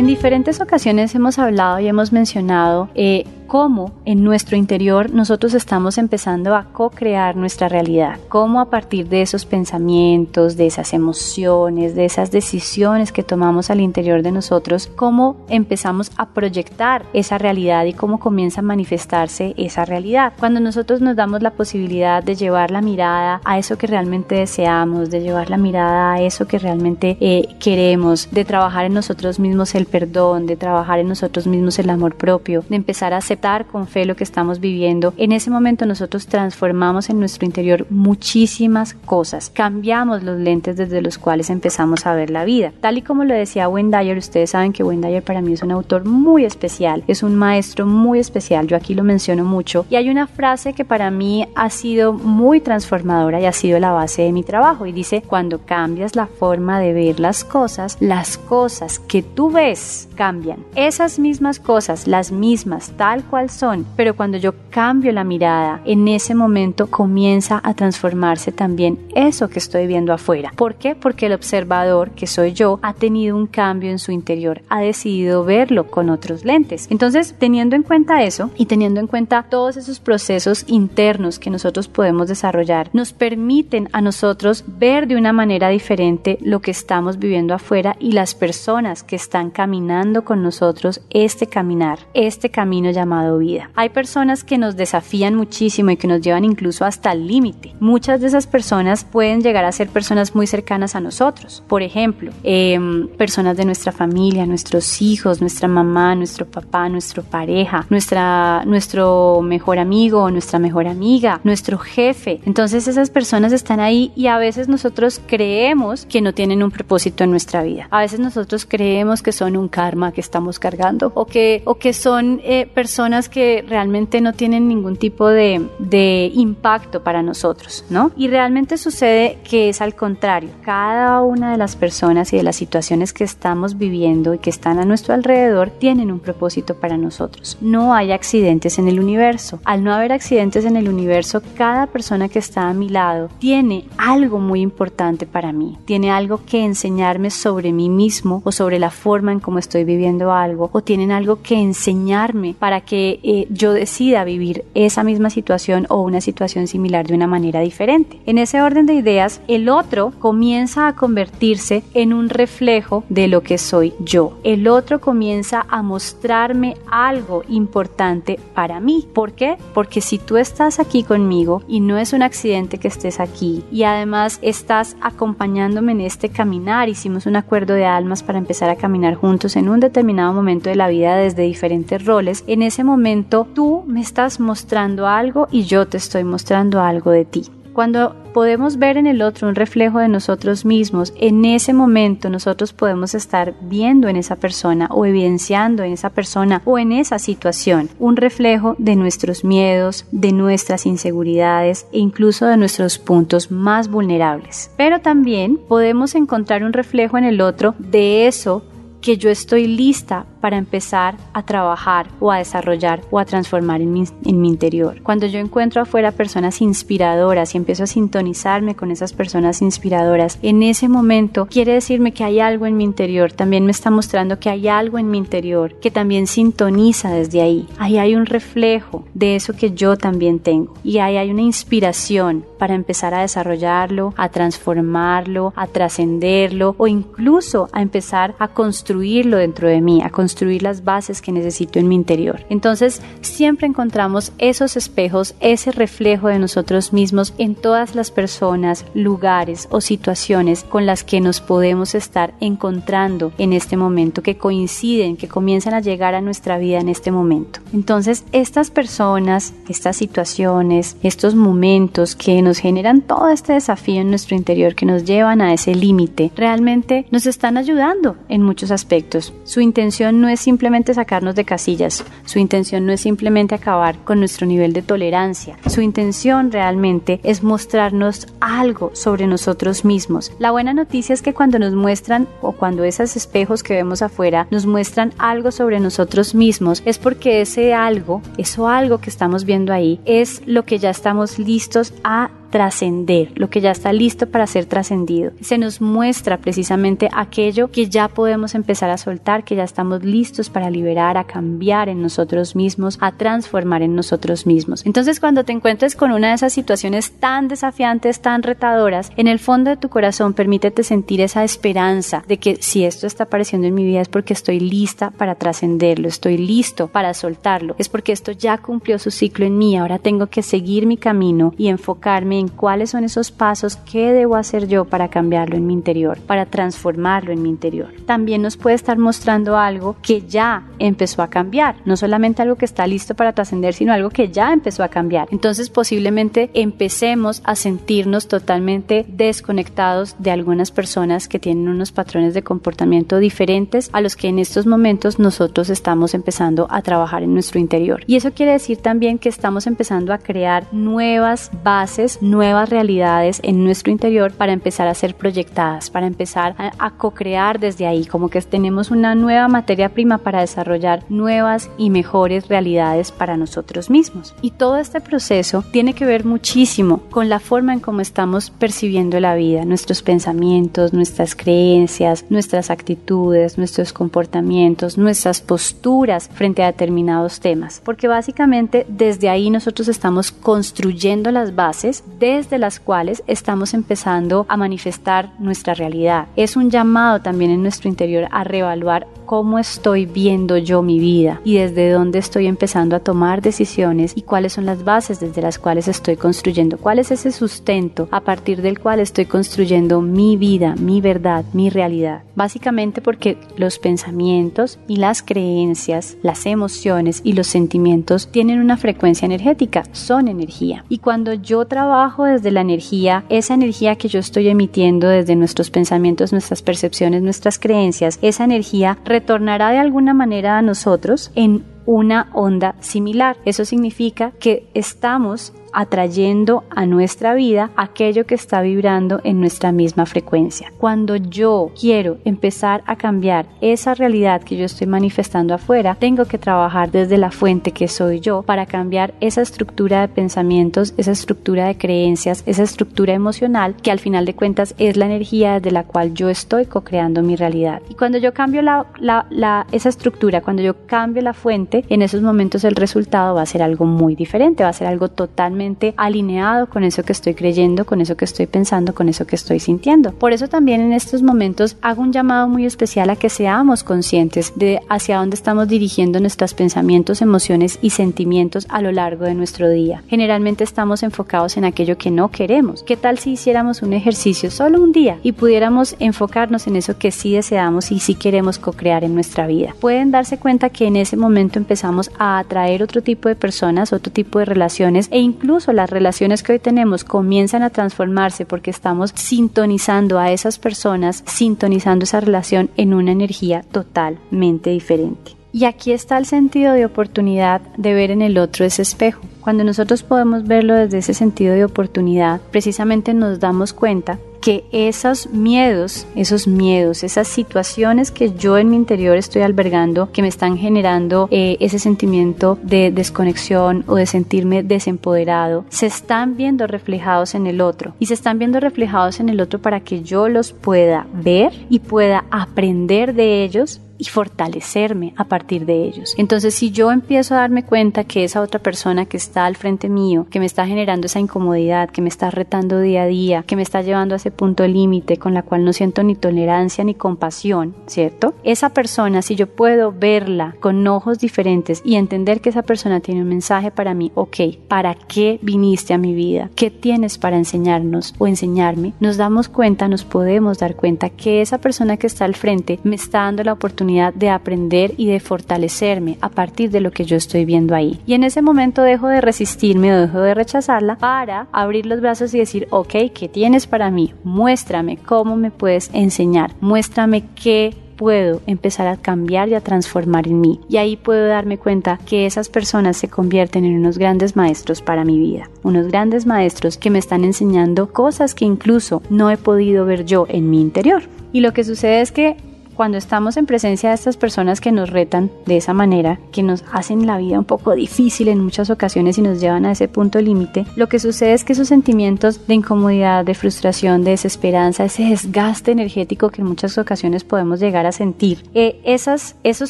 En 0.04 0.08
diferentes 0.08 0.60
ocasiones 0.60 1.16
hemos 1.16 1.40
hablado 1.40 1.80
y 1.80 1.88
hemos 1.88 2.12
mencionado 2.12 2.90
eh, 2.94 3.26
cómo 3.48 3.92
en 4.06 4.24
nuestro 4.24 4.58
interior 4.58 5.12
nosotros 5.14 5.54
estamos 5.54 5.98
empezando 5.98 6.56
a 6.56 6.66
co-crear 6.66 7.36
nuestra 7.36 7.70
realidad, 7.70 8.20
cómo 8.30 8.60
a 8.60 8.70
partir 8.70 9.10
de 9.10 9.22
esos 9.22 9.46
pensamientos, 9.46 10.58
de 10.58 10.68
esas 10.68 10.94
emociones, 10.94 11.96
de 11.96 12.06
esas 12.06 12.32
decisiones 12.32 13.12
que 13.12 13.24
tomamos 13.24 13.70
al 13.70 13.82
interior 13.82 14.22
de 14.22 14.32
nosotros, 14.32 14.90
cómo 14.96 15.38
empezamos 15.50 16.12
a 16.18 16.30
proyectar 16.30 17.06
esa 17.14 17.38
realidad 17.38 17.86
y 17.86 17.94
cómo 17.94 18.20
comienza 18.20 18.62
a 18.62 18.64
manifestarse 18.64 19.54
esa 19.58 19.86
realidad. 19.86 20.34
Cuando 20.40 20.60
nosotros 20.60 21.02
nos 21.02 21.16
damos 21.16 21.42
la 21.42 21.52
posibilidad 21.52 22.24
de 22.24 22.36
llevar 22.36 22.72
la 22.72 22.82
mirada 22.82 23.42
a 23.46 23.58
eso 23.58 23.78
que 23.78 23.88
realmente 23.88 24.36
deseamos, 24.36 25.10
de 25.10 25.22
llevar 25.22 25.50
la 25.50 25.58
mirada 25.58 26.14
a 26.14 26.22
eso 26.22 26.48
que 26.48 26.60
realmente 26.60 27.18
eh, 27.20 27.48
queremos, 27.60 28.30
de 28.32 28.46
trabajar 28.46 28.86
en 28.86 28.94
nosotros 28.94 29.40
mismos 29.40 29.76
el 29.76 29.86
perdón, 29.86 30.46
de 30.46 30.56
trabajar 30.56 31.00
en 31.00 31.08
nosotros 31.08 31.48
mismos 31.48 31.80
el 31.80 31.90
amor 31.90 32.16
propio, 32.16 32.64
de 32.70 32.76
empezar 32.76 33.14
a 33.14 33.22
con 33.70 33.88
fe 33.88 34.06
lo 34.06 34.16
que 34.16 34.24
estamos 34.24 34.60
viviendo, 34.60 35.14
en 35.18 35.32
ese 35.32 35.50
momento 35.50 35.86
nosotros 35.86 36.28
transformamos 36.28 37.10
en 37.10 37.20
nuestro 37.20 37.46
interior 37.46 37.88
muchísimas 37.90 38.94
cosas, 38.94 39.50
cambiamos 39.50 40.24
los 40.24 40.40
lentes 40.40 40.78
desde 40.78 41.02
los 41.02 41.18
cuales 41.18 41.50
empezamos 41.50 42.06
a 42.06 42.14
ver 42.14 42.30
la 42.30 42.46
vida. 42.46 42.72
Tal 42.80 42.98
y 42.98 43.02
como 43.02 43.24
lo 43.24 43.34
decía 43.34 43.68
Wendayer, 43.68 44.18
ustedes 44.18 44.52
saben 44.52 44.72
que 44.72 44.84
Wendayer 44.84 45.24
para 45.24 45.42
mí 45.42 45.54
es 45.54 45.64
un 45.64 45.72
autor 45.72 46.06
muy 46.06 46.46
especial, 46.46 47.04
es 47.08 47.24
un 47.24 47.36
maestro 47.36 47.86
muy 47.86 48.20
especial, 48.20 48.68
yo 48.68 48.78
aquí 48.78 48.94
lo 48.94 49.04
menciono 49.04 49.44
mucho, 49.44 49.86
y 49.90 49.96
hay 49.96 50.10
una 50.10 50.28
frase 50.28 50.74
que 50.74 50.86
para 50.86 51.12
mí 51.12 51.48
ha 51.56 51.70
sido 51.70 52.14
muy 52.14 52.62
transformadora 52.62 53.42
y 53.42 53.46
ha 53.46 53.54
sido 53.54 53.80
la 53.80 53.92
base 53.92 54.22
de 54.22 54.32
mi 54.32 54.44
trabajo, 54.44 54.86
y 54.86 54.92
dice, 54.92 55.22
cuando 55.22 55.60
cambias 55.60 56.16
la 56.16 56.28
forma 56.28 56.80
de 56.80 56.94
ver 56.94 57.20
las 57.20 57.44
cosas, 57.44 57.98
las 58.00 58.38
cosas 58.38 59.00
que 59.00 59.24
tú 59.24 59.52
ves 59.52 60.08
cambian. 60.16 60.60
Esas 60.76 61.20
mismas 61.20 61.60
cosas, 61.60 62.08
las 62.08 62.32
mismas, 62.32 62.92
tal 62.96 63.23
cual 63.24 63.50
son, 63.50 63.86
pero 63.96 64.16
cuando 64.16 64.38
yo 64.38 64.54
cambio 64.70 65.12
la 65.12 65.24
mirada, 65.24 65.82
en 65.86 66.08
ese 66.08 66.36
momento 66.36 66.88
comienza 66.88 67.62
a 67.64 67.74
transformarse 67.74 68.52
también 68.52 69.00
eso 69.16 69.50
que 69.50 69.60
estoy 69.60 69.88
viendo 69.88 70.14
afuera. 70.14 70.52
¿Por 70.56 70.76
qué? 70.76 70.96
Porque 70.96 71.28
el 71.28 71.34
observador, 71.34 72.12
que 72.12 72.28
soy 72.28 72.54
yo, 72.54 72.80
ha 72.82 72.94
tenido 72.94 73.36
un 73.36 73.48
cambio 73.48 73.92
en 73.92 74.00
su 74.00 74.12
interior, 74.12 74.62
ha 74.70 74.82
decidido 74.82 75.44
verlo 75.44 75.88
con 75.90 76.10
otros 76.10 76.46
lentes. 76.46 76.88
Entonces, 76.90 77.36
teniendo 77.38 77.76
en 77.76 77.84
cuenta 77.84 78.24
eso 78.24 78.50
y 78.58 78.66
teniendo 78.66 79.00
en 79.00 79.08
cuenta 79.08 79.46
todos 79.50 79.78
esos 79.78 80.00
procesos 80.00 80.66
internos 80.68 81.40
que 81.40 81.50
nosotros 81.50 81.88
podemos 81.88 82.28
desarrollar, 82.28 82.90
nos 82.94 83.14
permiten 83.14 83.90
a 83.92 84.02
nosotros 84.02 84.64
ver 84.68 85.08
de 85.08 85.16
una 85.16 85.34
manera 85.34 85.70
diferente 85.70 86.38
lo 86.42 86.62
que 86.62 86.72
estamos 86.72 87.20
viviendo 87.20 87.54
afuera 87.54 87.96
y 88.00 88.12
las 88.12 88.36
personas 88.36 89.04
que 89.04 89.16
están 89.16 89.52
caminando 89.52 90.24
con 90.24 90.42
nosotros 90.44 91.02
este 91.10 91.48
caminar, 91.48 92.00
este 92.14 92.50
camino 92.50 92.92
llamado 92.92 93.13
vida. 93.38 93.70
Hay 93.76 93.90
personas 93.90 94.44
que 94.44 94.58
nos 94.58 94.76
desafían 94.76 95.36
muchísimo 95.36 95.92
y 95.92 95.98
que 95.98 96.08
nos 96.08 96.22
llevan 96.22 96.46
incluso 96.46 96.86
hasta 96.86 97.12
el 97.12 97.28
límite. 97.28 97.74
Muchas 97.80 98.22
de 98.22 98.28
esas 98.28 98.48
personas 98.48 99.04
pueden 99.04 99.42
llegar 99.42 99.66
a 99.66 99.72
ser 99.72 99.90
personas 99.90 100.36
muy 100.36 100.48
cercanas 100.48 100.96
a 100.96 101.00
nosotros. 101.00 101.64
Por 101.68 101.82
ejemplo, 101.82 102.32
em, 102.44 103.08
personas 103.10 103.58
de 103.58 103.66
nuestra 103.66 103.92
familia, 103.92 104.46
nuestros 104.46 105.02
hijos, 105.02 105.42
nuestra 105.42 105.68
mamá, 105.68 106.16
nuestro 106.16 106.46
papá, 106.46 106.90
nuestra 106.90 107.24
pareja, 107.24 107.86
nuestra, 107.90 108.64
nuestro 108.66 109.42
mejor 109.42 109.80
amigo 109.80 110.24
o 110.24 110.32
nuestra 110.32 110.60
mejor 110.60 110.88
amiga, 110.88 111.40
nuestro 111.44 111.78
jefe. 111.78 112.40
Entonces 112.46 112.88
esas 112.88 113.10
personas 113.10 113.54
están 113.54 113.80
ahí 113.80 114.12
y 114.16 114.28
a 114.28 114.38
veces 114.38 114.68
nosotros 114.68 115.22
creemos 115.26 116.06
que 116.06 116.22
no 116.22 116.34
tienen 116.34 116.64
un 116.64 116.72
propósito 116.72 117.24
en 117.24 117.32
nuestra 117.32 117.64
vida. 117.64 117.88
A 117.92 118.00
veces 118.00 118.20
nosotros 118.20 118.66
creemos 118.66 119.22
que 119.22 119.32
son 119.32 119.58
un 119.58 119.68
karma 119.68 120.12
que 120.12 120.22
estamos 120.22 120.60
cargando 120.60 121.12
o 121.16 121.26
que, 121.26 121.62
o 121.66 121.76
que 121.76 121.94
son 121.94 122.42
eh, 122.44 122.68
personas 122.74 123.03
personas 123.04 123.28
que 123.28 123.66
realmente 123.68 124.22
no 124.22 124.32
tienen 124.32 124.70
ningún 124.70 124.96
tipo 124.96 125.28
de, 125.28 125.68
de 125.78 126.32
impacto 126.34 127.04
para 127.04 127.22
nosotros, 127.22 127.84
¿no? 127.90 128.12
Y 128.16 128.30
realmente 128.30 128.78
sucede 128.78 129.40
que 129.44 129.68
es 129.68 129.82
al 129.82 129.94
contrario. 129.94 130.52
Cada 130.62 131.22
una 131.22 131.52
de 131.52 131.58
las 131.58 131.76
personas 131.76 132.32
y 132.32 132.38
de 132.38 132.44
las 132.44 132.56
situaciones 132.56 133.12
que 133.12 133.26
estamos 133.26 133.78
viviendo 133.78 134.34
y 134.34 134.40
que 134.40 134.50
están 134.50 134.80
a 134.80 134.86
nuestro 134.86 135.14
alrededor 135.14 135.70
tienen 135.70 136.14
un 136.14 136.22
propósito 136.22 136.76
para 136.76 136.96
nosotros. 136.96 137.58
No 137.60 137.94
hay 137.94 138.14
accidentes 138.14 138.80
en 138.80 138.88
el 138.88 139.02
universo. 139.02 139.60
Al 139.66 139.84
no 139.84 139.94
haber 139.94 140.14
accidentes 140.14 140.64
en 140.64 140.78
el 140.78 140.88
universo, 140.88 141.42
cada 141.58 141.88
persona 141.88 142.30
que 142.30 142.40
está 142.40 142.70
a 142.70 142.74
mi 142.74 142.88
lado 142.88 143.28
tiene 143.40 143.84
algo 143.98 144.40
muy 144.40 144.62
importante 144.62 145.26
para 145.26 145.52
mí. 145.52 145.78
Tiene 145.84 146.10
algo 146.10 146.40
que 146.46 146.64
enseñarme 146.64 147.32
sobre 147.32 147.74
mí 147.74 147.90
mismo 147.90 148.42
o 148.46 148.54
sobre 148.54 148.80
la 148.80 148.92
forma 148.92 149.34
en 149.34 149.42
cómo 149.42 149.60
estoy 149.60 149.84
viviendo 149.84 150.32
algo 150.32 150.70
o 150.72 150.82
tienen 150.82 151.12
algo 151.12 151.42
que 151.42 151.56
enseñarme 151.56 152.56
para 152.58 152.80
que 152.80 152.93
eh, 152.96 153.48
yo 153.50 153.74
decida 153.74 154.24
vivir 154.24 154.66
esa 154.74 155.04
misma 155.04 155.30
situación 155.30 155.86
o 155.90 156.02
una 156.02 156.22
situación 156.22 156.68
similar 156.68 157.08
de 157.08 157.16
una 157.16 157.28
manera 157.28 157.60
diferente. 157.62 158.20
En 158.26 158.38
ese 158.38 158.62
orden 158.62 158.86
de 158.86 158.94
ideas, 158.94 159.42
el 159.48 159.70
otro 159.70 160.12
comienza 160.20 160.88
a 160.88 160.96
convertirse 160.96 161.84
en 161.94 162.14
un 162.14 162.30
reflejo 162.30 163.04
de 163.10 163.28
lo 163.28 163.42
que 163.42 163.58
soy 163.58 163.94
yo. 164.00 164.38
El 164.44 164.68
otro 164.68 165.00
comienza 165.00 165.66
a 165.70 165.82
mostrarme 165.82 166.76
algo 166.90 167.44
importante 167.50 168.40
para 168.54 168.80
mí. 168.80 169.08
¿Por 169.14 169.34
qué? 169.34 169.58
Porque 169.74 170.02
si 170.02 170.18
tú 170.18 170.38
estás 170.38 170.80
aquí 170.80 171.04
conmigo 171.04 171.64
y 171.68 171.80
no 171.80 171.98
es 171.98 172.14
un 172.14 172.22
accidente 172.22 172.78
que 172.78 172.88
estés 172.88 173.20
aquí 173.20 173.64
y 173.72 173.84
además 173.84 174.40
estás 174.42 174.96
acompañándome 175.02 175.94
en 175.94 176.02
este 176.02 176.30
caminar, 176.30 176.90
hicimos 176.90 177.26
un 177.26 177.36
acuerdo 177.36 177.74
de 177.74 177.86
almas 177.86 178.24
para 178.24 178.40
empezar 178.40 178.70
a 178.70 178.76
caminar 178.76 179.16
juntos 179.16 179.56
en 179.56 179.70
un 179.70 179.80
determinado 179.80 180.34
momento 180.34 180.70
de 180.70 180.76
la 180.76 180.88
vida 180.88 181.16
desde 181.16 181.44
diferentes 181.44 182.06
roles, 182.06 182.44
en 182.48 182.62
ese 182.62 182.83
momento 182.84 183.48
tú 183.54 183.84
me 183.88 184.02
estás 184.02 184.40
mostrando 184.40 185.08
algo 185.08 185.48
y 185.52 185.64
yo 185.64 185.88
te 185.88 185.98
estoy 185.98 186.24
mostrando 186.24 186.82
algo 186.82 187.12
de 187.12 187.26
ti. 187.26 187.46
Cuando 187.74 188.16
podemos 188.34 188.78
ver 188.78 188.98
en 188.98 189.08
el 189.08 189.24
otro 189.24 189.48
un 189.48 189.56
reflejo 189.56 189.98
de 189.98 190.08
nosotros 190.08 190.64
mismos, 190.64 191.12
en 191.18 191.44
ese 191.44 191.74
momento 191.74 192.30
nosotros 192.30 192.72
podemos 192.72 193.16
estar 193.16 193.56
viendo 193.62 194.08
en 194.08 194.16
esa 194.16 194.36
persona 194.36 194.88
o 194.92 195.08
evidenciando 195.08 195.82
en 195.82 195.94
esa 195.94 196.12
persona 196.12 196.62
o 196.66 196.78
en 196.78 196.92
esa 196.92 197.18
situación 197.18 197.90
un 197.98 198.16
reflejo 198.16 198.76
de 198.78 198.96
nuestros 198.96 199.44
miedos, 199.44 200.06
de 200.12 200.32
nuestras 200.34 200.86
inseguridades 200.86 201.88
e 201.92 201.98
incluso 201.98 202.46
de 202.46 202.58
nuestros 202.58 203.00
puntos 203.00 203.50
más 203.50 203.90
vulnerables. 203.90 204.70
Pero 204.78 205.02
también 205.02 205.58
podemos 205.58 206.14
encontrar 206.14 206.64
un 206.64 206.74
reflejo 206.74 207.18
en 207.18 207.24
el 207.24 207.42
otro 207.42 207.74
de 207.80 208.28
eso 208.28 208.64
que 209.02 209.18
yo 209.18 209.32
estoy 209.32 209.66
lista 209.66 210.28
para 210.44 210.58
empezar 210.58 211.16
a 211.32 211.44
trabajar 211.44 212.08
o 212.20 212.30
a 212.30 212.40
desarrollar 212.40 213.00
o 213.12 213.18
a 213.18 213.24
transformar 213.24 213.80
en 213.80 213.94
mi, 213.94 214.04
en 214.26 214.42
mi 214.42 214.50
interior. 214.50 215.02
Cuando 215.02 215.26
yo 215.26 215.40
encuentro 215.40 215.82
afuera 215.82 216.12
personas 216.12 216.62
inspiradoras 216.62 217.56
y 217.56 217.58
empiezo 217.58 217.84
a 217.84 217.88
sintonizarme 217.88 218.76
con 218.76 218.92
esas 218.92 219.14
personas 219.14 219.62
inspiradoras, 219.62 220.40
en 220.42 220.62
ese 220.62 220.90
momento 220.90 221.48
quiere 221.50 221.72
decirme 221.72 222.12
que 222.12 222.26
hay 222.26 222.42
algo 222.42 222.66
en 222.66 222.76
mi 222.76 222.84
interior, 222.84 223.32
también 223.32 223.64
me 223.66 223.72
está 223.72 223.90
mostrando 223.90 224.38
que 224.38 224.50
hay 224.50 224.68
algo 224.68 225.00
en 225.00 225.10
mi 225.10 225.18
interior 225.18 225.80
que 225.80 225.92
también 225.92 226.28
sintoniza 226.28 227.12
desde 227.12 227.42
ahí. 227.42 227.66
Ahí 227.78 227.98
hay 227.98 228.14
un 228.14 228.26
reflejo 228.26 229.06
de 229.14 229.38
eso 229.38 229.54
que 229.54 229.72
yo 229.72 229.96
también 229.96 230.40
tengo 230.40 230.74
y 230.84 230.98
ahí 230.98 231.16
hay 231.16 231.32
una 231.32 231.42
inspiración 231.42 232.44
para 232.60 232.76
empezar 232.76 233.14
a 233.14 233.22
desarrollarlo, 233.22 234.14
a 234.18 234.28
transformarlo, 234.28 235.54
a 235.56 235.68
trascenderlo 235.68 236.76
o 236.78 236.88
incluso 236.88 237.70
a 237.72 237.82
empezar 237.82 238.36
a 238.40 238.50
construirlo 238.50 239.38
dentro 239.38 239.70
de 239.70 239.80
mí, 239.80 240.02
a 240.02 240.10
construirlo 240.10 240.33
construir 240.34 240.64
las 240.64 240.84
bases 240.84 241.22
que 241.22 241.32
necesito 241.32 241.78
en 241.78 241.88
mi 241.88 241.94
interior. 241.94 242.44
Entonces, 242.50 243.04
siempre 243.22 243.68
encontramos 243.68 244.32
esos 244.40 244.76
espejos, 244.76 245.36
ese 245.42 245.72
reflejo 245.72 246.28
de 246.28 246.40
nosotros 246.40 246.92
mismos 246.92 247.36
en 247.38 247.54
todas 247.54 247.94
las 247.94 248.10
personas, 248.10 248.84
lugares 248.96 249.68
o 249.70 249.80
situaciones 249.80 250.64
con 250.64 250.88
las 250.88 251.04
que 251.04 251.22
nos 251.22 251.40
podemos 251.40 251.94
estar 251.94 252.34
encontrando 252.40 253.32
en 253.38 253.54
este 253.54 253.78
momento, 253.78 254.24
que 254.24 254.36
coinciden, 254.36 255.18
que 255.18 255.28
comienzan 255.28 255.76
a 255.76 255.82
llegar 255.82 256.16
a 256.16 256.22
nuestra 256.22 256.58
vida 256.58 256.80
en 256.80 256.90
este 256.90 257.12
momento. 257.12 257.60
Entonces, 257.72 258.26
estas 258.32 258.72
personas, 258.72 259.54
estas 259.70 259.98
situaciones, 259.98 260.98
estos 261.04 261.36
momentos 261.36 262.16
que 262.16 262.42
nos 262.42 262.58
generan 262.58 263.02
todo 263.02 263.30
este 263.30 263.54
desafío 263.54 264.02
en 264.02 264.10
nuestro 264.10 264.36
interior, 264.36 264.74
que 264.74 264.88
nos 264.88 265.06
llevan 265.06 265.42
a 265.42 265.54
ese 265.54 265.76
límite, 265.76 266.32
realmente 266.36 267.06
nos 267.12 267.28
están 267.28 267.56
ayudando 267.56 268.16
en 268.30 268.42
muchos 268.42 268.72
aspectos. 268.72 269.32
Su 269.44 269.62
intención 269.62 270.23
no 270.24 270.30
es 270.30 270.40
simplemente 270.40 270.94
sacarnos 270.94 271.36
de 271.36 271.44
casillas, 271.44 272.06
su 272.24 272.40
intención 272.40 272.86
no 272.86 272.94
es 272.94 273.02
simplemente 273.02 273.56
acabar 273.56 273.98
con 274.06 274.20
nuestro 274.20 274.48
nivel 274.48 274.72
de 274.72 274.82
tolerancia, 274.82 275.58
su 275.68 275.82
intención 275.82 276.50
realmente 276.50 277.20
es 277.24 277.44
mostrarnos 277.44 278.28
algo 278.40 278.92
sobre 278.94 279.28
nosotros 279.28 279.84
mismos. 279.84 280.32
La 280.40 280.52
buena 280.52 280.74
noticia 280.74 281.14
es 281.14 281.22
que 281.22 281.34
cuando 281.34 281.60
nos 281.60 281.74
muestran 281.74 282.30
o 282.42 282.54
cuando 282.54 282.86
esos 282.86 283.18
espejos 283.18 283.64
que 283.64 283.74
vemos 283.74 284.02
afuera 284.02 284.48
nos 284.50 284.66
muestran 284.66 285.14
algo 285.18 285.52
sobre 285.52 285.82
nosotros 285.82 286.34
mismos, 286.36 286.82
es 286.86 287.00
porque 287.00 287.42
ese 287.42 287.74
algo, 287.74 288.22
eso 288.38 288.70
algo 288.70 289.00
que 289.00 289.10
estamos 289.10 289.44
viendo 289.44 289.74
ahí, 289.74 290.00
es 290.06 290.42
lo 290.46 290.64
que 290.64 290.80
ya 290.80 290.90
estamos 290.90 291.38
listos 291.38 291.94
a 292.06 292.30
trascender, 292.54 293.32
lo 293.34 293.50
que 293.50 293.62
ya 293.62 293.72
está 293.72 293.92
listo 293.92 294.28
para 294.28 294.46
ser 294.46 294.68
trascendido. 294.68 295.32
Se 295.42 295.58
nos 295.58 295.82
muestra 295.82 296.38
precisamente 296.38 297.10
aquello 297.12 297.72
que 297.72 297.90
ya 297.90 298.10
podemos 298.10 298.54
empezar 298.54 298.92
a 298.92 299.00
soltar, 299.00 299.44
que 299.44 299.56
ya 299.56 299.64
estamos 299.64 300.04
listos 300.04 300.52
para 300.52 300.70
liberar, 300.70 301.18
a 301.18 301.24
cambiar 301.24 301.90
en 301.90 302.04
nosotros 302.04 302.56
mismos, 302.56 303.00
a 303.02 303.14
transformar 303.14 303.82
en 303.82 303.96
nosotros 303.96 304.46
mismos. 304.46 304.86
Entonces 304.86 305.20
cuando 305.20 305.44
te 305.44 305.52
encuentres 305.52 305.96
con 305.96 306.12
una 306.12 306.28
de 306.28 306.36
esas 306.36 306.54
situaciones 306.54 307.14
tan 307.14 307.48
desafiantes, 307.48 308.22
tan 308.22 308.44
retadoras, 308.44 309.12
en 309.18 309.28
el 309.28 309.40
fondo 309.40 309.72
de 309.72 309.78
tu 309.78 309.90
corazón 309.90 310.36
permítete 310.36 310.84
sentir 310.84 311.22
esa 311.22 311.44
esperanza 311.44 312.24
de 312.28 312.38
que 312.38 312.58
si 312.58 312.86
esto 312.86 313.08
está 313.08 313.24
apareciendo 313.24 313.66
en 313.66 313.74
mi 313.74 313.84
vida 313.84 314.02
es 314.02 314.10
porque 314.10 314.34
estoy 314.34 314.60
lista 314.60 315.10
para 315.10 315.34
trascenderlo, 315.34 316.08
estoy 316.08 316.38
listo 316.38 316.88
para 316.88 317.16
soltarlo, 317.16 317.74
es 317.80 317.90
porque 317.90 318.12
esto 318.12 318.32
ya 318.32 318.60
cumplió 318.60 319.00
su 319.00 319.10
ciclo 319.10 319.44
en 319.44 319.58
mí, 319.58 319.76
ahora 319.76 319.98
tengo 319.98 320.28
que 320.28 320.44
seguir 320.44 320.86
mi 320.86 320.98
camino 320.98 321.56
y 321.58 321.70
enfocarme 321.70 322.43
cuáles 322.48 322.92
son 322.92 323.04
esos 323.04 323.32
pasos 323.32 323.78
que 323.78 324.14
debo 324.14 324.36
hacer 324.36 324.68
yo 324.68 324.86
para 324.86 325.10
cambiarlo 325.10 325.56
en 325.56 325.68
mi 325.68 325.74
interior, 325.74 326.20
para 326.20 326.46
transformarlo 326.46 327.32
en 327.32 327.42
mi 327.42 327.50
interior. 327.50 327.90
También 328.06 328.42
nos 328.42 328.58
puede 328.58 328.76
estar 328.76 328.98
mostrando 328.98 329.58
algo 329.58 329.96
que 330.02 330.22
ya 330.22 330.68
empezó 330.80 331.22
a 331.22 331.30
cambiar, 331.30 331.76
no 331.86 331.98
solamente 331.98 332.42
algo 332.42 332.56
que 332.56 332.66
está 332.66 332.88
listo 332.88 333.16
para 333.16 333.34
trascender, 333.34 333.74
sino 333.74 333.94
algo 333.94 334.10
que 334.10 334.30
ya 334.30 334.54
empezó 334.54 334.84
a 334.84 334.90
cambiar. 334.90 335.28
Entonces 335.32 335.70
posiblemente 335.70 336.50
empecemos 336.54 337.42
a 337.46 337.56
sentirnos 337.56 338.28
totalmente 338.28 339.06
desconectados 339.08 340.16
de 340.20 340.32
algunas 340.32 340.72
personas 340.72 341.28
que 341.28 341.40
tienen 341.40 341.68
unos 341.68 341.92
patrones 341.92 342.34
de 342.34 342.44
comportamiento 342.44 343.20
diferentes 343.20 343.90
a 343.94 344.02
los 344.02 344.16
que 344.16 344.28
en 344.28 344.40
estos 344.40 344.66
momentos 344.66 345.20
nosotros 345.20 345.70
estamos 345.70 346.14
empezando 346.14 346.68
a 346.70 346.82
trabajar 346.82 347.24
en 347.24 347.34
nuestro 347.34 347.60
interior. 347.60 348.04
Y 348.08 348.16
eso 348.16 348.32
quiere 348.32 348.54
decir 348.54 348.78
también 348.78 349.20
que 349.20 349.30
estamos 349.30 349.68
empezando 349.68 350.14
a 350.14 350.18
crear 350.18 350.68
nuevas 350.72 351.52
bases, 351.64 352.22
nuevas 352.34 352.70
realidades 352.70 353.40
en 353.44 353.64
nuestro 353.64 353.92
interior 353.92 354.34
para 354.34 354.54
empezar 354.54 354.88
a 354.88 354.96
ser 354.96 355.14
proyectadas, 355.14 355.92
para 355.92 356.08
empezar 356.08 356.56
a, 356.58 356.92
co-crear 356.98 357.60
desde 357.60 357.86
ahí, 357.86 358.06
como 358.06 358.30
que 358.30 358.42
tenemos 358.42 358.90
una 358.90 359.14
nueva 359.14 359.48
materia 359.48 359.90
prima 359.90 360.18
para 360.18 360.42
desarrollar 360.42 361.04
nuevas 361.10 361.70
y 361.78 361.92
mejores 361.92 362.48
realidades 362.48 363.12
para 363.12 363.38
nosotros 363.38 363.92
mismos. 363.92 364.34
Y 364.42 364.52
todo 364.52 364.78
este 364.78 365.00
proceso 365.00 365.64
tiene 365.72 365.94
que 365.94 366.06
ver 366.06 366.26
muchísimo 366.26 367.02
con 367.12 367.30
la 367.30 367.40
forma 367.40 367.74
en 367.74 367.80
cómo 367.80 368.02
estamos 368.02 368.50
percibiendo 368.50 369.20
la 369.20 369.36
vida, 369.36 369.64
nuestros 369.64 370.02
pensamientos, 370.02 370.92
nuestras 370.92 371.36
creencias, 371.36 372.26
nuestras 372.30 372.72
actitudes, 372.72 373.60
nuestros 373.60 373.94
comportamientos, 373.94 374.98
nuestras 374.98 375.42
posturas 375.42 376.30
frente 376.34 376.64
a 376.64 376.68
determinados 376.68 377.40
temas. 377.40 377.80
Porque 377.86 378.08
básicamente 378.08 378.88
desde 378.90 379.30
ahí 379.30 379.52
nosotros 379.52 379.88
estamos 379.88 380.32
construyendo 380.32 381.30
las 381.32 381.54
bases 381.54 382.04
desde 382.20 382.58
las 382.58 382.80
cuales 382.80 383.24
estamos 383.28 383.74
empezando 383.74 384.46
a 384.50 384.58
manifestar 384.58 385.30
nuestra 385.40 385.74
realidad. 385.74 386.28
Es 386.36 386.56
un 386.56 386.70
llamado 386.70 387.22
también 387.22 387.52
en 387.52 387.62
nuestro 387.62 387.90
interior 387.90 388.28
a 388.32 388.44
reevaluar 388.44 389.08
cómo 389.26 389.60
estoy 389.60 390.06
viendo 390.06 390.58
yo 390.58 390.82
mi 390.82 391.00
vida 391.00 391.42
y 391.44 391.56
desde 391.56 391.92
dónde 391.92 392.20
estoy 392.20 392.48
empezando 392.48 392.96
a 392.96 393.00
tomar 393.00 393.42
decisiones 393.42 394.14
y 394.16 394.22
cuáles 394.22 394.54
son 394.54 394.66
las 394.66 394.84
bases 394.84 395.20
desde 395.20 395.42
las 395.42 395.60
cuales 395.60 395.88
estoy 395.88 396.16
construyendo, 396.16 396.78
cuál 396.78 397.00
es 397.00 397.12
ese 397.12 397.32
sustento 397.32 398.08
a 398.12 398.22
partir 398.22 398.62
del 398.62 398.80
cual 398.80 399.00
estoy 399.00 399.26
construyendo 399.26 400.02
mi 400.02 400.38
vida, 400.38 400.76
mi 400.76 401.02
verdad, 401.02 401.46
mi 401.54 401.70
realidad. 401.70 402.24
Básicamente 402.36 403.02
porque 403.02 403.38
los 403.58 403.80
pensamientos 403.80 404.80
y 404.88 404.98
las 404.98 405.22
creencias, 405.22 406.18
las 406.22 406.46
emociones 406.46 407.22
y 407.24 407.34
los 407.34 407.48
sentimientos 407.48 408.28
tienen 408.32 408.60
una 408.60 408.78
frecuencia 408.78 409.26
energética, 409.26 409.84
son 409.92 410.28
energía. 410.28 410.86
Y 410.90 411.00
cuando 411.00 411.34
yo 411.34 411.66
trabajo 411.66 412.26
desde 412.26 412.52
la 412.52 412.62
energía, 412.62 413.26
esa 413.30 413.54
energía 413.54 413.96
que 413.96 414.08
yo 414.08 414.20
estoy 414.20 414.48
emitiendo 414.48 415.08
desde 415.08 415.36
nuestros 415.36 415.70
pensamientos, 415.70 416.32
nuestras 416.32 416.62
percepciones, 416.62 417.22
nuestras 417.22 417.60
creencias, 417.60 418.20
esa 418.22 418.44
energía 418.44 418.98
retornará 419.14 419.70
de 419.70 419.78
alguna 419.78 420.16
manera 420.16 420.58
a 420.58 420.64
nosotros 420.64 421.32
en 421.36 421.64
una 421.86 422.30
onda 422.34 422.76
similar. 422.80 423.38
Eso 423.46 423.66
significa 423.66 424.32
que 424.40 424.68
estamos 424.74 425.54
atrayendo 425.74 426.64
a 426.70 426.86
nuestra 426.86 427.34
vida 427.34 427.72
aquello 427.76 428.26
que 428.26 428.36
está 428.36 428.62
vibrando 428.62 429.20
en 429.24 429.40
nuestra 429.40 429.72
misma 429.72 430.06
frecuencia. 430.06 430.72
Cuando 430.78 431.16
yo 431.16 431.72
quiero 431.80 432.18
empezar 432.24 432.84
a 432.86 432.96
cambiar 432.96 433.48
esa 433.60 433.96
realidad 433.96 434.44
que 434.44 434.56
yo 434.56 434.66
estoy 434.66 434.88
manifestando 434.88 435.54
afuera, 435.54 435.96
tengo 436.00 436.26
que 436.26 436.38
trabajar 436.38 436.92
desde 436.92 437.18
la 437.18 437.32
fuente 437.32 437.72
que 437.72 437.88
soy 437.88 438.20
yo 438.20 438.44
para 438.44 438.66
cambiar 438.66 439.14
esa 439.20 439.42
estructura 439.42 440.02
de 440.02 440.08
pensamientos, 440.08 440.94
esa 440.98 441.12
estructura 441.12 441.68
de 441.68 441.78
creencias, 441.78 442.44
esa 442.46 442.64
estructura 442.64 443.14
emocional 443.14 443.76
que 443.76 443.92
al 443.92 444.00
final 444.00 444.26
de 444.26 444.36
cuentas 444.36 444.76
es 444.78 444.96
la 444.96 445.08
energía 445.08 445.54
desde 445.56 445.72
la 445.72 445.84
cual 445.84 446.14
yo 446.14 446.30
estoy 446.30 446.66
co-creando 446.66 447.24
mi 447.24 447.36
realidad. 447.36 447.82
Y 447.90 447.96
cuando 447.96 448.20
yo 448.20 448.34
cambio 448.34 448.62
la, 448.62 449.66
esa 449.72 449.90
estructura, 449.90 450.42
cuando 450.42 450.62
yo 450.62 450.86
cambio 450.86 451.24
la 451.24 451.34
fuente, 451.34 451.73
en 451.90 452.02
esos 452.02 452.22
momentos 452.22 452.64
el 452.64 452.76
resultado 452.76 453.36
va 453.36 453.42
a 453.42 453.46
ser 453.46 453.64
algo 453.64 453.86
muy 453.86 454.16
diferente, 454.16 454.64
va 454.64 454.70
a 454.70 454.74
ser 454.74 454.88
algo 454.88 455.10
totalmente 455.10 455.94
alineado 455.98 456.68
con 456.68 456.84
eso 456.84 457.04
que 457.04 457.14
estoy 457.14 457.34
creyendo, 457.34 457.86
con 457.86 458.02
eso 458.02 458.16
que 458.16 458.26
estoy 458.26 458.46
pensando, 458.46 458.94
con 458.94 459.10
eso 459.10 459.26
que 459.26 459.36
estoy 459.36 459.60
sintiendo. 459.60 460.12
Por 460.12 460.34
eso 460.34 460.48
también 460.48 460.82
en 460.82 460.94
estos 460.94 461.24
momentos 461.24 461.78
hago 461.82 462.02
un 462.02 462.12
llamado 462.12 462.48
muy 462.48 462.66
especial 462.66 463.10
a 463.10 463.16
que 463.16 463.30
seamos 463.30 463.84
conscientes 463.84 464.54
de 464.56 464.80
hacia 464.90 465.18
dónde 465.18 465.36
estamos 465.36 465.68
dirigiendo 465.68 466.20
nuestros 466.20 466.54
pensamientos, 466.54 467.22
emociones 467.22 467.80
y 467.82 467.92
sentimientos 467.92 468.68
a 468.70 468.82
lo 468.82 468.92
largo 468.92 469.26
de 469.26 469.36
nuestro 469.36 469.70
día. 469.70 470.04
Generalmente 470.08 470.64
estamos 470.64 471.04
enfocados 471.04 471.58
en 471.58 471.66
aquello 471.66 471.98
que 471.98 472.12
no 472.12 472.30
queremos. 472.30 472.84
¿Qué 472.84 472.98
tal 472.98 473.18
si 473.18 473.32
hiciéramos 473.32 473.82
un 473.82 473.94
ejercicio 473.94 474.52
solo 474.52 474.82
un 474.82 474.92
día 474.92 475.18
y 475.24 475.32
pudiéramos 475.32 475.96
enfocarnos 476.00 476.68
en 476.68 476.76
eso 476.76 476.98
que 476.98 477.12
sí 477.12 477.34
deseamos 477.34 477.92
y 477.92 478.00
sí 478.00 478.16
queremos 478.16 478.60
co-crear 478.60 479.04
en 479.04 479.16
nuestra 479.16 479.48
vida? 479.48 479.76
Pueden 479.80 480.12
darse 480.12 480.38
cuenta 480.38 480.70
que 480.70 480.86
en 480.86 480.96
ese 480.96 481.18
momento 481.18 481.63
empezamos 481.64 482.12
a 482.20 482.38
atraer 482.38 482.84
otro 482.84 483.02
tipo 483.02 483.30
de 483.30 483.36
personas, 483.36 483.94
otro 483.94 484.12
tipo 484.12 484.40
de 484.40 484.46
relaciones 484.46 485.08
e 485.12 485.20
incluso 485.20 485.74
las 485.74 485.90
relaciones 485.90 486.44
que 486.44 486.54
hoy 486.54 486.60
tenemos 486.60 487.04
comienzan 487.04 487.64
a 487.64 487.70
transformarse 487.70 488.46
porque 488.46 488.70
estamos 488.70 489.12
sintonizando 489.16 490.20
a 490.20 490.32
esas 490.32 490.60
personas, 490.60 491.24
sintonizando 491.26 492.04
esa 492.04 492.20
relación 492.20 492.70
en 492.78 492.94
una 492.94 493.12
energía 493.12 493.64
totalmente 493.72 494.70
diferente. 494.70 495.43
Y 495.56 495.66
aquí 495.66 495.92
está 495.92 496.18
el 496.18 496.26
sentido 496.26 496.74
de 496.74 496.84
oportunidad 496.84 497.62
de 497.78 497.94
ver 497.94 498.10
en 498.10 498.24
el 498.24 498.40
otro 498.40 498.66
ese 498.66 498.82
espejo. 498.82 499.22
Cuando 499.40 499.64
nosotros 499.64 500.02
podemos 500.02 500.48
verlo 500.48 500.74
desde 500.74 500.98
ese 500.98 501.14
sentido 501.14 501.54
de 501.54 501.64
oportunidad, 501.64 502.42
precisamente 502.50 503.14
nos 503.14 503.40
damos 503.40 503.72
cuenta 503.72 504.18
que 504.42 504.66
esos 504.72 505.30
miedos, 505.30 506.08
esos 506.16 506.48
miedos, 506.48 507.04
esas 507.04 507.28
situaciones 507.28 508.10
que 508.10 508.34
yo 508.34 508.58
en 508.58 508.72
mi 508.72 508.76
interior 508.76 509.16
estoy 509.16 509.44
albergando, 509.44 510.12
que 510.12 510.24
me 510.24 510.28
están 510.28 510.58
generando 510.58 511.28
eh, 511.30 511.56
ese 511.60 511.78
sentimiento 511.78 512.58
de 512.64 512.92
desconexión 512.92 513.86
o 513.88 513.96
de 513.96 514.08
sentirme 514.08 514.64
desempoderado, 514.64 515.66
se 515.70 515.86
están 515.86 516.36
viendo 516.36 516.66
reflejados 516.66 517.36
en 517.36 517.46
el 517.46 517.62
otro 517.62 517.94
y 518.00 518.08
se 518.08 518.16
están 518.16 518.40
viendo 518.40 518.60
reflejados 518.60 519.20
en 519.20 519.30
el 519.30 519.40
otro 519.40 519.62
para 519.62 519.82
que 519.82 520.02
yo 520.02 520.28
los 520.28 520.52
pueda 520.52 521.06
ver 521.14 521.54
y 521.70 521.80
pueda 521.80 522.26
aprender 522.32 523.14
de 523.14 523.44
ellos 523.44 523.82
y 524.04 524.10
fortalecerme 524.10 525.14
a 525.16 525.24
partir 525.24 525.66
de 525.66 525.86
ellos. 525.86 526.14
Entonces, 526.18 526.54
si 526.54 526.72
yo 526.72 526.92
empiezo 526.92 527.36
a 527.36 527.38
darme 527.38 527.64
cuenta 527.64 528.04
que 528.04 528.26
esa 528.26 528.42
otra 528.42 528.62
persona 528.62 529.06
que 529.06 529.16
está 529.16 529.46
al 529.46 529.56
frente 529.56 529.88
mío, 529.88 530.28
que 530.30 530.40
me 530.40 530.46
está 530.46 530.68
generando 530.68 531.06
esa 531.08 531.22
incomodidad, 531.22 531.90
que 531.90 532.02
me 532.02 532.10
está 532.10 532.30
retando 532.30 532.82
día 532.82 533.04
a 533.04 533.08
día, 533.08 533.44
que 533.48 533.56
me 533.56 533.62
está 533.62 533.82
llevando 533.82 534.14
a 534.14 534.18
ese 534.18 534.30
punto 534.30 534.68
límite 534.68 535.16
con 535.16 535.34
la 535.34 535.44
cual 535.44 535.64
no 535.64 535.72
siento 535.72 536.04
ni 536.04 536.16
tolerancia 536.16 536.84
ni 536.84 536.96
compasión, 536.96 537.76
¿cierto? 537.88 538.34
Esa 538.44 538.72
persona, 538.72 539.22
si 539.22 539.36
yo 539.36 539.48
puedo 539.48 539.94
verla 539.94 540.56
con 540.60 540.86
ojos 540.86 541.20
diferentes 541.20 541.82
y 541.86 541.96
entender 541.96 542.42
que 542.42 542.50
esa 542.50 542.64
persona 542.64 543.00
tiene 543.00 543.22
un 543.22 543.30
mensaje 543.30 543.72
para 543.72 543.94
mí, 543.94 544.12
ok, 544.16 544.38
¿para 544.68 544.96
qué 544.96 545.40
viniste 545.42 545.94
a 545.94 545.98
mi 545.98 546.14
vida? 546.14 546.50
¿Qué 546.56 546.72
tienes 546.72 547.18
para 547.18 547.38
enseñarnos 547.38 548.16
o 548.18 548.28
enseñarme? 548.28 548.94
Nos 549.00 549.16
damos 549.16 549.48
cuenta, 549.48 549.88
nos 549.88 550.04
podemos 550.04 550.58
dar 550.58 550.76
cuenta 550.76 551.10
que 551.10 551.42
esa 551.42 551.60
persona 551.60 551.96
que 551.96 552.08
está 552.08 552.26
al 552.26 552.36
frente 552.36 552.80
me 552.84 552.96
está 552.96 553.20
dando 553.20 553.44
la 553.44 553.54
oportunidad 553.54 553.93
de 554.16 554.30
aprender 554.30 554.94
y 554.98 555.08
de 555.08 555.20
fortalecerme 555.20 556.18
a 556.22 556.30
partir 556.30 556.72
de 556.72 556.82
lo 556.82 556.92
que 556.92 557.06
yo 557.06 557.16
estoy 557.16 557.46
viendo 557.46 557.76
ahí. 557.76 558.00
Y 558.06 558.14
en 558.14 558.24
ese 558.24 558.42
momento 558.42 558.82
dejo 558.82 559.08
de 559.08 559.22
resistirme 559.22 559.94
o 559.94 560.02
dejo 560.02 560.20
de 560.20 560.34
rechazarla 560.34 560.98
para 560.98 561.48
abrir 561.52 561.86
los 561.86 562.02
brazos 562.02 562.34
y 562.34 562.40
decir, 562.40 562.68
ok, 562.70 562.94
¿qué 563.14 563.30
tienes 563.32 563.68
para 563.68 563.92
mí? 563.92 564.14
Muéstrame 564.24 564.98
cómo 564.98 565.36
me 565.36 565.52
puedes 565.52 565.90
enseñar, 565.94 566.52
muéstrame 566.60 567.24
qué 567.36 567.76
puedo 567.94 568.42
empezar 568.48 568.88
a 568.88 568.98
cambiar 568.98 569.50
y 569.50 569.54
a 569.54 569.62
transformar 569.62 570.28
en 570.28 570.42
mí. 570.42 570.60
Y 570.68 570.78
ahí 570.78 570.98
puedo 570.98 571.28
darme 571.28 571.58
cuenta 571.58 572.00
que 572.06 572.26
esas 572.26 572.50
personas 572.50 572.98
se 572.98 573.08
convierten 573.08 573.66
en 573.66 573.78
unos 573.78 573.98
grandes 573.98 574.36
maestros 574.36 574.82
para 574.82 575.06
mi 575.06 575.18
vida, 575.20 575.50
unos 575.64 575.88
grandes 575.88 576.26
maestros 576.26 576.78
que 576.78 576.90
me 576.90 577.00
están 577.00 577.24
enseñando 577.24 577.94
cosas 577.94 578.36
que 578.36 578.46
incluso 578.46 579.02
no 579.10 579.30
he 579.32 579.38
podido 579.38 579.86
ver 579.86 580.06
yo 580.06 580.26
en 580.28 580.50
mi 580.50 580.62
interior. 580.62 581.04
Y 581.32 581.42
lo 581.42 581.54
que 581.54 581.64
sucede 581.64 582.02
es 582.02 582.12
que 582.12 582.38
cuando 582.76 582.98
estamos 582.98 583.38
en 583.38 583.46
presencia 583.46 583.90
de 583.90 583.96
estas 583.96 584.18
personas 584.18 584.62
que 584.62 584.72
nos 584.72 584.90
retan 584.90 585.32
de 585.46 585.58
esa 585.58 585.74
manera, 585.74 586.20
que 586.32 586.44
nos 586.44 586.64
hacen 586.72 587.06
la 587.06 587.18
vida 587.18 587.40
un 587.40 587.46
poco 587.46 587.74
difícil 587.74 588.28
en 588.28 588.44
muchas 588.44 588.70
ocasiones 588.70 589.18
y 589.18 589.22
nos 589.22 589.40
llevan 589.40 589.66
a 589.66 589.72
ese 589.72 589.88
punto 589.88 590.20
límite, 590.20 590.66
lo 590.76 590.88
que 590.88 591.00
sucede 591.00 591.34
es 591.34 591.44
que 591.44 591.54
esos 591.54 591.68
sentimientos 591.68 592.48
de 592.48 592.56
incomodidad, 592.56 593.26
de 593.26 593.36
frustración, 593.36 594.04
de 594.04 594.12
desesperanza, 594.12 594.86
ese 594.86 595.04
desgaste 595.04 595.72
energético 595.72 596.30
que 596.30 596.42
en 596.42 596.48
muchas 596.48 596.78
ocasiones 596.78 597.24
podemos 597.24 597.60
llegar 597.60 597.86
a 597.86 597.92
sentir, 597.92 598.44
eh, 598.54 598.80
esas, 598.84 599.36
esos 599.44 599.70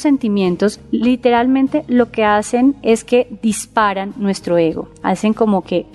sentimientos 0.00 0.80
literalmente 0.90 1.84
lo 1.88 2.10
que 2.10 2.24
hacen 2.24 2.76
es 2.82 3.04
que 3.04 3.28
disparan 3.42 4.14
nuestro 4.16 4.58
ego, 4.58 4.88
hacen 5.02 5.34
como 5.34 5.62
que 5.62 5.86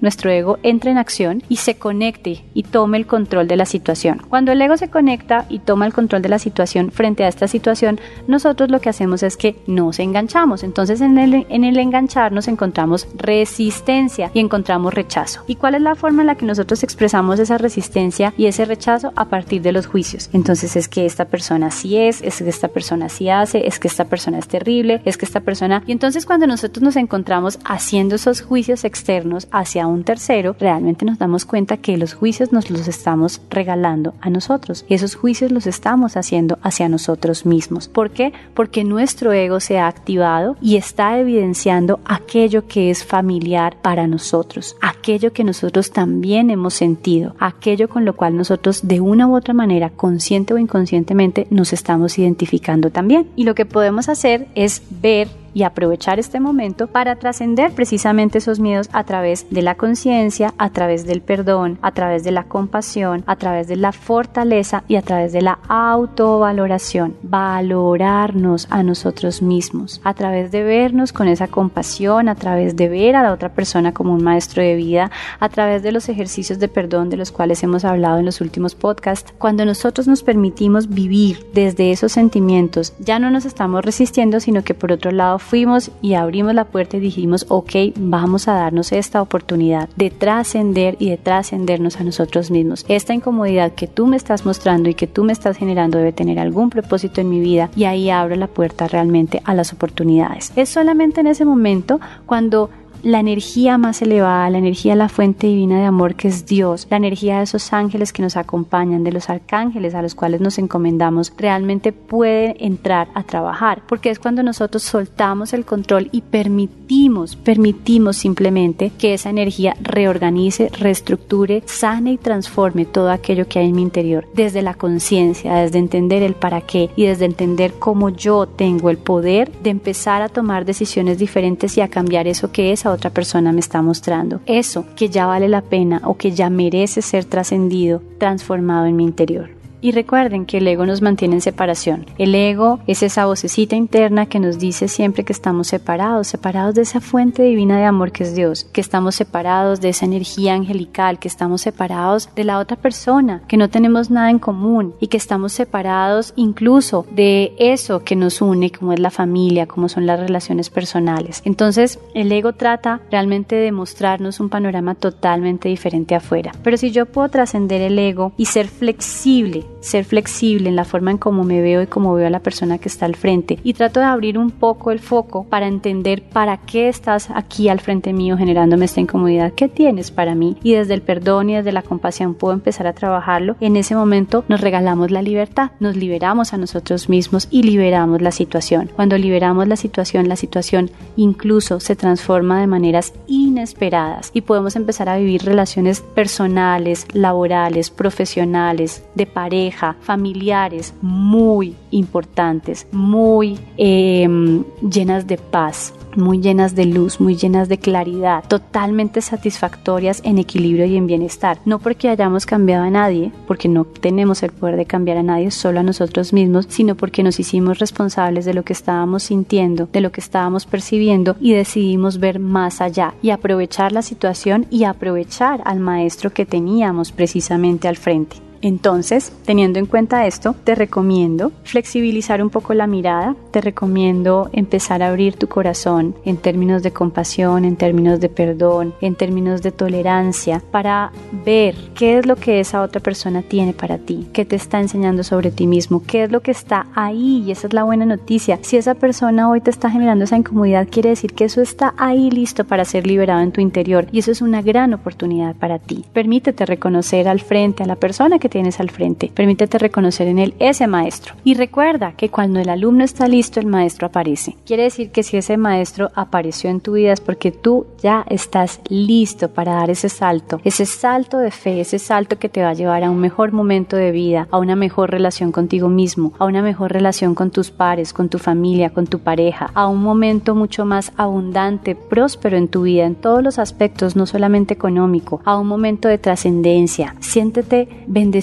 nuestro 0.00 0.30
ego 0.30 0.58
entra 0.62 0.90
en 0.90 0.98
acción 0.98 1.42
y 1.48 1.56
se 1.56 1.76
conecte 1.76 2.44
y 2.54 2.62
tome 2.62 2.98
el 2.98 3.06
control 3.06 3.46
de 3.46 3.56
la 3.56 3.66
situación. 3.66 4.22
Cuando 4.28 4.52
el 4.52 4.62
ego 4.62 4.76
se 4.76 4.88
conecta 4.88 5.46
y 5.48 5.58
toma 5.58 5.86
el 5.86 5.92
control 5.92 6.22
de 6.22 6.28
la 6.28 6.38
situación, 6.38 6.57
frente 6.92 7.24
a 7.24 7.28
esta 7.28 7.48
situación, 7.48 8.00
nosotros 8.26 8.70
lo 8.70 8.80
que 8.80 8.88
hacemos 8.88 9.22
es 9.22 9.36
que 9.36 9.56
nos 9.66 9.98
enganchamos. 9.98 10.62
Entonces 10.62 11.00
en 11.00 11.18
el, 11.18 11.46
en 11.48 11.64
el 11.64 11.78
engancharnos 11.78 12.48
encontramos 12.48 13.08
resistencia 13.16 14.30
y 14.34 14.40
encontramos 14.40 14.94
rechazo. 14.94 15.42
¿Y 15.46 15.56
cuál 15.56 15.74
es 15.74 15.82
la 15.82 15.94
forma 15.94 16.22
en 16.22 16.26
la 16.28 16.34
que 16.34 16.46
nosotros 16.46 16.82
expresamos 16.82 17.38
esa 17.38 17.58
resistencia 17.58 18.32
y 18.36 18.46
ese 18.46 18.64
rechazo 18.64 19.12
a 19.16 19.26
partir 19.26 19.62
de 19.62 19.72
los 19.72 19.86
juicios? 19.86 20.30
Entonces 20.32 20.76
es 20.76 20.88
que 20.88 21.06
esta 21.06 21.26
persona 21.26 21.70
sí 21.70 21.96
es, 21.96 22.22
es 22.22 22.38
que 22.38 22.48
esta 22.48 22.68
persona 22.68 23.08
sí 23.08 23.28
hace, 23.28 23.66
es 23.66 23.78
que 23.78 23.88
esta 23.88 24.06
persona 24.06 24.38
es 24.38 24.48
terrible, 24.48 25.00
es 25.04 25.16
que 25.16 25.24
esta 25.24 25.40
persona... 25.40 25.82
Y 25.86 25.92
entonces 25.92 26.26
cuando 26.26 26.46
nosotros 26.46 26.82
nos 26.82 26.96
encontramos 26.96 27.58
haciendo 27.64 28.16
esos 28.16 28.42
juicios 28.42 28.84
externos 28.84 29.48
hacia 29.50 29.86
un 29.86 30.04
tercero, 30.04 30.56
realmente 30.58 31.04
nos 31.04 31.18
damos 31.18 31.44
cuenta 31.44 31.76
que 31.76 31.96
los 31.96 32.14
juicios 32.14 32.52
nos 32.52 32.70
los 32.70 32.88
estamos 32.88 33.40
regalando 33.50 34.14
a 34.20 34.30
nosotros. 34.30 34.84
Y 34.88 34.94
esos 34.94 35.14
juicios 35.14 35.52
los 35.52 35.66
estamos 35.66 36.16
haciendo 36.16 36.47
hacia 36.62 36.88
nosotros 36.88 37.44
mismos. 37.44 37.88
¿Por 37.88 38.10
qué? 38.10 38.32
Porque 38.54 38.84
nuestro 38.84 39.32
ego 39.32 39.60
se 39.60 39.78
ha 39.78 39.86
activado 39.86 40.56
y 40.60 40.76
está 40.76 41.18
evidenciando 41.18 42.00
aquello 42.04 42.66
que 42.66 42.90
es 42.90 43.04
familiar 43.04 43.76
para 43.82 44.06
nosotros, 44.06 44.76
aquello 44.80 45.32
que 45.32 45.44
nosotros 45.44 45.90
también 45.90 46.50
hemos 46.50 46.74
sentido, 46.74 47.34
aquello 47.38 47.88
con 47.88 48.04
lo 48.04 48.16
cual 48.16 48.36
nosotros 48.36 48.86
de 48.86 49.00
una 49.00 49.26
u 49.26 49.36
otra 49.36 49.54
manera, 49.54 49.90
consciente 49.90 50.54
o 50.54 50.58
inconscientemente, 50.58 51.46
nos 51.50 51.72
estamos 51.72 52.18
identificando 52.18 52.90
también. 52.90 53.28
Y 53.36 53.44
lo 53.44 53.54
que 53.54 53.66
podemos 53.66 54.08
hacer 54.08 54.46
es 54.54 54.82
ver 54.90 55.28
y 55.58 55.64
aprovechar 55.64 56.20
este 56.20 56.38
momento 56.38 56.86
para 56.86 57.16
trascender 57.16 57.72
precisamente 57.72 58.38
esos 58.38 58.60
miedos 58.60 58.88
a 58.92 59.02
través 59.02 59.50
de 59.50 59.60
la 59.60 59.74
conciencia, 59.74 60.54
a 60.56 60.70
través 60.70 61.04
del 61.04 61.20
perdón, 61.20 61.80
a 61.82 61.90
través 61.90 62.22
de 62.22 62.30
la 62.30 62.44
compasión, 62.44 63.24
a 63.26 63.34
través 63.34 63.66
de 63.66 63.74
la 63.74 63.90
fortaleza 63.90 64.84
y 64.86 64.94
a 64.94 65.02
través 65.02 65.32
de 65.32 65.42
la 65.42 65.58
autovaloración. 65.66 67.16
Valorarnos 67.24 68.68
a 68.70 68.84
nosotros 68.84 69.42
mismos, 69.42 70.00
a 70.04 70.14
través 70.14 70.52
de 70.52 70.62
vernos 70.62 71.12
con 71.12 71.26
esa 71.26 71.48
compasión, 71.48 72.28
a 72.28 72.36
través 72.36 72.76
de 72.76 72.88
ver 72.88 73.16
a 73.16 73.24
la 73.24 73.32
otra 73.32 73.48
persona 73.48 73.92
como 73.92 74.14
un 74.14 74.22
maestro 74.22 74.62
de 74.62 74.76
vida, 74.76 75.10
a 75.40 75.48
través 75.48 75.82
de 75.82 75.90
los 75.90 76.08
ejercicios 76.08 76.60
de 76.60 76.68
perdón 76.68 77.10
de 77.10 77.16
los 77.16 77.32
cuales 77.32 77.64
hemos 77.64 77.84
hablado 77.84 78.18
en 78.20 78.26
los 78.26 78.40
últimos 78.40 78.76
podcasts. 78.76 79.34
Cuando 79.38 79.64
nosotros 79.64 80.06
nos 80.06 80.22
permitimos 80.22 80.88
vivir 80.88 81.48
desde 81.52 81.90
esos 81.90 82.12
sentimientos, 82.12 82.94
ya 83.00 83.18
no 83.18 83.32
nos 83.32 83.44
estamos 83.44 83.84
resistiendo, 83.84 84.38
sino 84.38 84.62
que 84.62 84.74
por 84.74 84.92
otro 84.92 85.10
lado 85.10 85.40
fuimos 85.48 85.90
y 86.02 86.14
abrimos 86.14 86.54
la 86.54 86.64
puerta 86.64 86.98
y 86.98 87.00
dijimos, 87.00 87.46
ok, 87.48 87.72
vamos 87.96 88.48
a 88.48 88.52
darnos 88.52 88.92
esta 88.92 89.22
oportunidad 89.22 89.88
de 89.96 90.10
trascender 90.10 90.96
y 90.98 91.08
de 91.08 91.16
trascendernos 91.16 91.98
a 91.98 92.04
nosotros 92.04 92.50
mismos. 92.50 92.84
Esta 92.88 93.14
incomodidad 93.14 93.72
que 93.72 93.86
tú 93.86 94.06
me 94.06 94.16
estás 94.16 94.44
mostrando 94.44 94.90
y 94.90 94.94
que 94.94 95.06
tú 95.06 95.24
me 95.24 95.32
estás 95.32 95.56
generando 95.56 95.96
debe 95.98 96.12
tener 96.12 96.38
algún 96.38 96.68
propósito 96.68 97.22
en 97.22 97.30
mi 97.30 97.40
vida 97.40 97.70
y 97.74 97.84
ahí 97.84 98.10
abro 98.10 98.36
la 98.36 98.46
puerta 98.46 98.88
realmente 98.88 99.40
a 99.44 99.54
las 99.54 99.72
oportunidades. 99.72 100.52
Es 100.54 100.68
solamente 100.68 101.22
en 101.22 101.28
ese 101.28 101.46
momento 101.46 101.98
cuando 102.26 102.68
la 103.02 103.20
energía 103.20 103.78
más 103.78 104.02
elevada, 104.02 104.50
la 104.50 104.58
energía 104.58 104.92
de 104.92 104.98
la 104.98 105.08
fuente 105.08 105.46
divina 105.46 105.78
de 105.78 105.86
amor 105.86 106.14
que 106.14 106.28
es 106.28 106.46
Dios, 106.46 106.86
la 106.90 106.96
energía 106.96 107.38
de 107.38 107.44
esos 107.44 107.72
ángeles 107.72 108.12
que 108.12 108.22
nos 108.22 108.36
acompañan, 108.36 109.04
de 109.04 109.12
los 109.12 109.30
arcángeles 109.30 109.94
a 109.94 110.02
los 110.02 110.14
cuales 110.14 110.40
nos 110.40 110.58
encomendamos, 110.58 111.32
realmente 111.36 111.92
puede 111.92 112.56
entrar 112.64 113.08
a 113.14 113.22
trabajar, 113.22 113.82
porque 113.86 114.10
es 114.10 114.18
cuando 114.18 114.42
nosotros 114.42 114.82
soltamos 114.82 115.52
el 115.52 115.64
control 115.64 116.08
y 116.12 116.22
permitimos, 116.22 117.36
permitimos 117.36 118.16
simplemente 118.16 118.90
que 118.98 119.14
esa 119.14 119.30
energía 119.30 119.76
reorganice, 119.80 120.70
reestructure, 120.78 121.62
sane 121.66 122.12
y 122.12 122.18
transforme 122.18 122.84
todo 122.84 123.10
aquello 123.10 123.48
que 123.48 123.58
hay 123.58 123.68
en 123.68 123.76
mi 123.76 123.82
interior, 123.82 124.26
desde 124.34 124.62
la 124.62 124.74
conciencia, 124.74 125.54
desde 125.54 125.78
entender 125.78 126.22
el 126.22 126.34
para 126.34 126.60
qué 126.60 126.90
y 126.96 127.06
desde 127.06 127.24
entender 127.24 127.74
cómo 127.78 128.10
yo 128.10 128.46
tengo 128.46 128.90
el 128.90 128.98
poder 128.98 129.50
de 129.62 129.70
empezar 129.70 130.22
a 130.22 130.28
tomar 130.28 130.64
decisiones 130.64 131.18
diferentes 131.18 131.76
y 131.76 131.80
a 131.80 131.88
cambiar 131.88 132.26
eso 132.26 132.52
que 132.52 132.72
otra 132.92 133.10
persona 133.10 133.52
me 133.52 133.60
está 133.60 133.82
mostrando, 133.82 134.40
eso 134.46 134.84
que 134.96 135.08
ya 135.08 135.26
vale 135.26 135.48
la 135.48 135.62
pena 135.62 136.00
o 136.04 136.16
que 136.16 136.32
ya 136.32 136.50
merece 136.50 137.02
ser 137.02 137.24
trascendido, 137.24 138.02
transformado 138.18 138.86
en 138.86 138.96
mi 138.96 139.04
interior. 139.04 139.57
Y 139.80 139.92
recuerden 139.92 140.44
que 140.44 140.58
el 140.58 140.66
ego 140.66 140.86
nos 140.86 141.02
mantiene 141.02 141.36
en 141.36 141.40
separación. 141.40 142.06
El 142.18 142.34
ego 142.34 142.80
es 142.86 143.02
esa 143.04 143.26
vocecita 143.26 143.76
interna 143.76 144.26
que 144.26 144.40
nos 144.40 144.58
dice 144.58 144.88
siempre 144.88 145.24
que 145.24 145.32
estamos 145.32 145.68
separados, 145.68 146.26
separados 146.26 146.74
de 146.74 146.82
esa 146.82 147.00
fuente 147.00 147.44
divina 147.44 147.78
de 147.78 147.84
amor 147.84 148.10
que 148.10 148.24
es 148.24 148.34
Dios, 148.34 148.64
que 148.72 148.80
estamos 148.80 149.14
separados 149.14 149.80
de 149.80 149.90
esa 149.90 150.04
energía 150.04 150.54
angelical, 150.54 151.20
que 151.20 151.28
estamos 151.28 151.60
separados 151.60 152.28
de 152.34 152.44
la 152.44 152.58
otra 152.58 152.76
persona, 152.76 153.42
que 153.46 153.56
no 153.56 153.70
tenemos 153.70 154.10
nada 154.10 154.30
en 154.30 154.40
común 154.40 154.94
y 155.00 155.06
que 155.06 155.16
estamos 155.16 155.52
separados 155.52 156.32
incluso 156.34 157.06
de 157.12 157.54
eso 157.58 158.02
que 158.02 158.16
nos 158.16 158.42
une, 158.42 158.72
como 158.72 158.92
es 158.92 158.98
la 159.00 159.10
familia, 159.10 159.66
como 159.66 159.88
son 159.88 160.06
las 160.06 160.18
relaciones 160.18 160.70
personales. 160.70 161.40
Entonces, 161.44 162.00
el 162.14 162.32
ego 162.32 162.52
trata 162.52 163.00
realmente 163.10 163.54
de 163.54 163.70
mostrarnos 163.70 164.40
un 164.40 164.48
panorama 164.48 164.96
totalmente 164.96 165.68
diferente 165.68 166.16
afuera. 166.16 166.52
Pero 166.64 166.76
si 166.76 166.90
yo 166.90 167.06
puedo 167.06 167.28
trascender 167.28 167.80
el 167.80 167.98
ego 167.98 168.32
y 168.36 168.46
ser 168.46 168.66
flexible, 168.66 169.67
ser 169.80 170.04
flexible 170.04 170.68
en 170.68 170.76
la 170.76 170.84
forma 170.84 171.10
en 171.10 171.18
cómo 171.18 171.44
me 171.44 171.60
veo 171.60 171.82
y 171.82 171.86
cómo 171.86 172.14
veo 172.14 172.26
a 172.26 172.30
la 172.30 172.40
persona 172.40 172.78
que 172.78 172.88
está 172.88 173.06
al 173.06 173.16
frente. 173.16 173.58
Y 173.62 173.74
trato 173.74 174.00
de 174.00 174.06
abrir 174.06 174.38
un 174.38 174.50
poco 174.50 174.90
el 174.90 174.98
foco 174.98 175.44
para 175.44 175.66
entender 175.66 176.22
para 176.22 176.58
qué 176.58 176.88
estás 176.88 177.28
aquí 177.34 177.68
al 177.68 177.80
frente 177.80 178.12
mío 178.12 178.36
generándome 178.36 178.86
esta 178.86 179.00
incomodidad, 179.00 179.52
qué 179.52 179.68
tienes 179.68 180.10
para 180.10 180.34
mí. 180.34 180.56
Y 180.62 180.72
desde 180.72 180.94
el 180.94 181.02
perdón 181.02 181.50
y 181.50 181.54
desde 181.56 181.72
la 181.72 181.82
compasión 181.82 182.34
puedo 182.34 182.54
empezar 182.54 182.86
a 182.86 182.92
trabajarlo, 182.92 183.56
en 183.60 183.76
ese 183.76 183.94
momento 183.94 184.44
nos 184.48 184.60
regalamos 184.60 185.10
la 185.10 185.22
libertad, 185.22 185.70
nos 185.80 185.96
liberamos 185.96 186.52
a 186.52 186.58
nosotros 186.58 187.08
mismos 187.08 187.48
y 187.50 187.62
liberamos 187.62 188.20
la 188.20 188.32
situación. 188.32 188.90
Cuando 188.94 189.16
liberamos 189.16 189.68
la 189.68 189.76
situación, 189.76 190.28
la 190.28 190.36
situación 190.36 190.90
incluso 191.16 191.80
se 191.80 191.96
transforma 191.96 192.60
de 192.60 192.66
maneras 192.66 193.14
inesperadas 193.26 194.30
y 194.32 194.42
podemos 194.42 194.76
empezar 194.76 195.08
a 195.08 195.18
vivir 195.18 195.44
relaciones 195.44 196.00
personales, 196.00 197.06
laborales, 197.12 197.90
profesionales, 197.90 199.04
de 199.14 199.26
pareja, 199.26 199.57
familiares 200.00 200.94
muy 201.02 201.74
importantes, 201.90 202.86
muy 202.92 203.58
em, 203.76 204.64
llenas 204.82 205.26
de 205.26 205.38
paz 205.38 205.94
muy 206.18 206.40
llenas 206.40 206.74
de 206.74 206.84
luz, 206.84 207.20
muy 207.20 207.36
llenas 207.36 207.68
de 207.68 207.78
claridad, 207.78 208.44
totalmente 208.46 209.20
satisfactorias 209.20 210.20
en 210.24 210.38
equilibrio 210.38 210.84
y 210.84 210.96
en 210.96 211.06
bienestar. 211.06 211.58
No 211.64 211.78
porque 211.78 212.08
hayamos 212.08 212.44
cambiado 212.44 212.84
a 212.84 212.90
nadie, 212.90 213.32
porque 213.46 213.68
no 213.68 213.84
tenemos 213.84 214.42
el 214.42 214.50
poder 214.50 214.76
de 214.76 214.86
cambiar 214.86 215.18
a 215.18 215.22
nadie, 215.22 215.50
solo 215.50 215.80
a 215.80 215.84
nosotros 215.84 216.32
mismos, 216.32 216.66
sino 216.68 216.96
porque 216.96 217.22
nos 217.22 217.38
hicimos 217.40 217.78
responsables 217.78 218.44
de 218.44 218.54
lo 218.54 218.64
que 218.64 218.72
estábamos 218.72 219.24
sintiendo, 219.24 219.88
de 219.92 220.00
lo 220.00 220.12
que 220.12 220.20
estábamos 220.20 220.66
percibiendo 220.66 221.36
y 221.40 221.52
decidimos 221.52 222.18
ver 222.18 222.40
más 222.40 222.80
allá 222.80 223.14
y 223.22 223.30
aprovechar 223.30 223.92
la 223.92 224.02
situación 224.02 224.66
y 224.70 224.84
aprovechar 224.84 225.62
al 225.64 225.78
maestro 225.78 226.30
que 226.30 226.46
teníamos 226.46 227.12
precisamente 227.12 227.88
al 227.88 227.96
frente. 227.96 228.47
Entonces, 228.62 229.32
teniendo 229.44 229.78
en 229.78 229.86
cuenta 229.86 230.26
esto, 230.26 230.54
te 230.64 230.74
recomiendo 230.74 231.52
flexibilizar 231.64 232.42
un 232.42 232.50
poco 232.50 232.74
la 232.74 232.86
mirada, 232.86 233.36
te 233.50 233.60
recomiendo 233.60 234.50
empezar 234.52 235.02
a 235.02 235.08
abrir 235.08 235.36
tu 235.36 235.48
corazón 235.48 236.14
en 236.24 236.36
términos 236.36 236.82
de 236.82 236.92
compasión, 236.92 237.64
en 237.64 237.76
términos 237.76 238.20
de 238.20 238.28
perdón, 238.28 238.94
en 239.00 239.14
términos 239.14 239.62
de 239.62 239.72
tolerancia, 239.72 240.62
para 240.70 241.12
ver 241.44 241.74
qué 241.94 242.18
es 242.18 242.26
lo 242.26 242.36
que 242.36 242.60
esa 242.60 242.82
otra 242.82 243.00
persona 243.00 243.42
tiene 243.42 243.72
para 243.72 243.98
ti, 243.98 244.26
qué 244.32 244.44
te 244.44 244.56
está 244.56 244.80
enseñando 244.80 245.22
sobre 245.22 245.50
ti 245.50 245.66
mismo, 245.66 246.02
qué 246.06 246.24
es 246.24 246.32
lo 246.32 246.40
que 246.40 246.50
está 246.50 246.86
ahí 246.94 247.44
y 247.46 247.52
esa 247.52 247.66
es 247.66 247.72
la 247.72 247.84
buena 247.84 248.06
noticia. 248.06 248.58
Si 248.62 248.76
esa 248.76 248.94
persona 248.94 249.48
hoy 249.48 249.60
te 249.60 249.70
está 249.70 249.90
generando 249.90 250.24
esa 250.24 250.36
incomodidad, 250.36 250.88
quiere 250.90 251.10
decir 251.10 251.32
que 251.32 251.44
eso 251.44 251.60
está 251.60 251.94
ahí 251.96 252.30
listo 252.30 252.64
para 252.64 252.84
ser 252.84 253.06
liberado 253.06 253.40
en 253.40 253.52
tu 253.52 253.60
interior 253.60 254.06
y 254.12 254.18
eso 254.18 254.30
es 254.30 254.42
una 254.42 254.62
gran 254.62 254.94
oportunidad 254.94 255.54
para 255.56 255.78
ti. 255.78 256.04
Permítete 256.12 256.66
reconocer 256.66 257.28
al 257.28 257.40
frente 257.40 257.82
a 257.82 257.86
la 257.86 257.96
persona 257.96 258.38
que 258.38 258.47
tienes 258.48 258.80
al 258.80 258.90
frente. 258.90 259.30
Permítete 259.34 259.78
reconocer 259.78 260.28
en 260.28 260.38
él 260.38 260.54
ese 260.58 260.86
maestro. 260.86 261.34
Y 261.44 261.54
recuerda 261.54 262.12
que 262.12 262.28
cuando 262.30 262.60
el 262.60 262.68
alumno 262.68 263.04
está 263.04 263.28
listo, 263.28 263.60
el 263.60 263.66
maestro 263.66 264.06
aparece. 264.06 264.56
Quiere 264.66 264.84
decir 264.84 265.10
que 265.10 265.22
si 265.22 265.36
ese 265.36 265.56
maestro 265.56 266.10
apareció 266.14 266.70
en 266.70 266.80
tu 266.80 266.92
vida 266.92 267.12
es 267.12 267.20
porque 267.20 267.52
tú 267.52 267.86
ya 268.02 268.24
estás 268.28 268.80
listo 268.88 269.48
para 269.48 269.74
dar 269.74 269.90
ese 269.90 270.08
salto, 270.08 270.60
ese 270.64 270.86
salto 270.86 271.38
de 271.38 271.50
fe, 271.50 271.80
ese 271.80 271.98
salto 271.98 272.38
que 272.38 272.48
te 272.48 272.62
va 272.62 272.70
a 272.70 272.74
llevar 272.74 273.04
a 273.04 273.10
un 273.10 273.18
mejor 273.18 273.52
momento 273.52 273.96
de 273.96 274.12
vida, 274.12 274.48
a 274.50 274.58
una 274.58 274.76
mejor 274.76 275.10
relación 275.10 275.52
contigo 275.52 275.88
mismo, 275.88 276.32
a 276.38 276.46
una 276.46 276.62
mejor 276.62 276.92
relación 276.92 277.34
con 277.34 277.50
tus 277.50 277.70
pares, 277.70 278.12
con 278.12 278.28
tu 278.28 278.38
familia, 278.38 278.90
con 278.90 279.06
tu 279.06 279.18
pareja, 279.18 279.70
a 279.74 279.88
un 279.88 280.02
momento 280.02 280.54
mucho 280.54 280.84
más 280.84 281.12
abundante, 281.16 281.94
próspero 281.94 282.56
en 282.56 282.68
tu 282.68 282.82
vida, 282.82 283.04
en 283.04 283.14
todos 283.14 283.42
los 283.42 283.58
aspectos, 283.58 284.16
no 284.16 284.26
solamente 284.26 284.74
económico, 284.74 285.40
a 285.44 285.58
un 285.58 285.66
momento 285.66 286.08
de 286.08 286.18
trascendencia. 286.18 287.14
Siéntete 287.20 287.88
bendecido 288.06 288.37